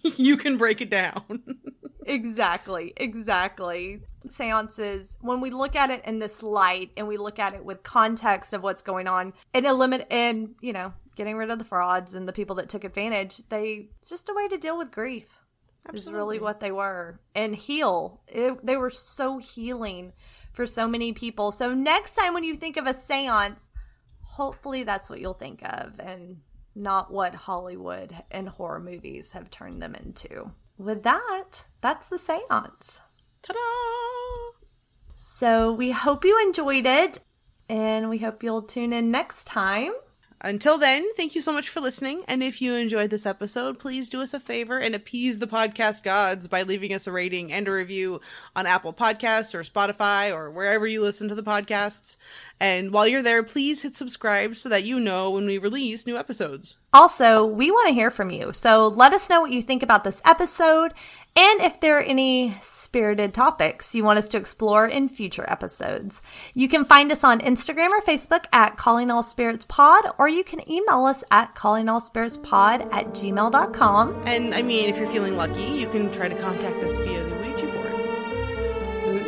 [0.17, 1.23] You can break it down.
[2.05, 4.01] Exactly, exactly.
[4.29, 7.85] Seances, when we look at it in this light and we look at it with
[7.85, 12.15] context of what's going on and eliminate and, you know, getting rid of the frauds
[12.15, 15.39] and the people that took advantage, they it's just a way to deal with grief.
[15.93, 17.21] Is really what they were.
[17.35, 18.21] And heal.
[18.29, 20.13] It, they were so healing
[20.53, 21.51] for so many people.
[21.51, 23.69] So next time when you think of a seance,
[24.23, 26.39] hopefully that's what you'll think of and
[26.75, 30.53] not what Hollywood and horror movies have turned them into.
[30.79, 33.01] With that, that's the seance.
[33.43, 33.59] Ta-da!
[35.13, 37.19] So we hope you enjoyed it
[37.69, 39.93] and we hope you'll tune in next time.
[40.45, 42.25] Until then, thank you so much for listening.
[42.27, 46.03] And if you enjoyed this episode, please do us a favor and appease the podcast
[46.03, 48.21] gods by leaving us a rating and a review
[48.57, 52.17] on Apple Podcasts or Spotify or wherever you listen to the podcasts.
[52.63, 56.17] And while you're there, please hit subscribe so that you know when we release new
[56.17, 56.79] episodes.
[56.93, 58.53] Also, we want to hear from you.
[58.53, 60.95] So let us know what you think about this episode
[61.35, 66.23] and if there are any spirited topics you want us to explore in future episodes.
[66.55, 70.45] You can find us on Instagram or Facebook at Calling All Spirits Pod, or you
[70.45, 74.23] can email us at callingallspiritspod at gmail.com.
[74.25, 77.35] And I mean, if you're feeling lucky, you can try to contact us via the
[77.35, 77.89] Ouija board.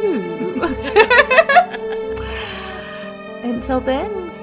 [0.05, 1.41] Ooh.
[3.45, 4.34] Until then,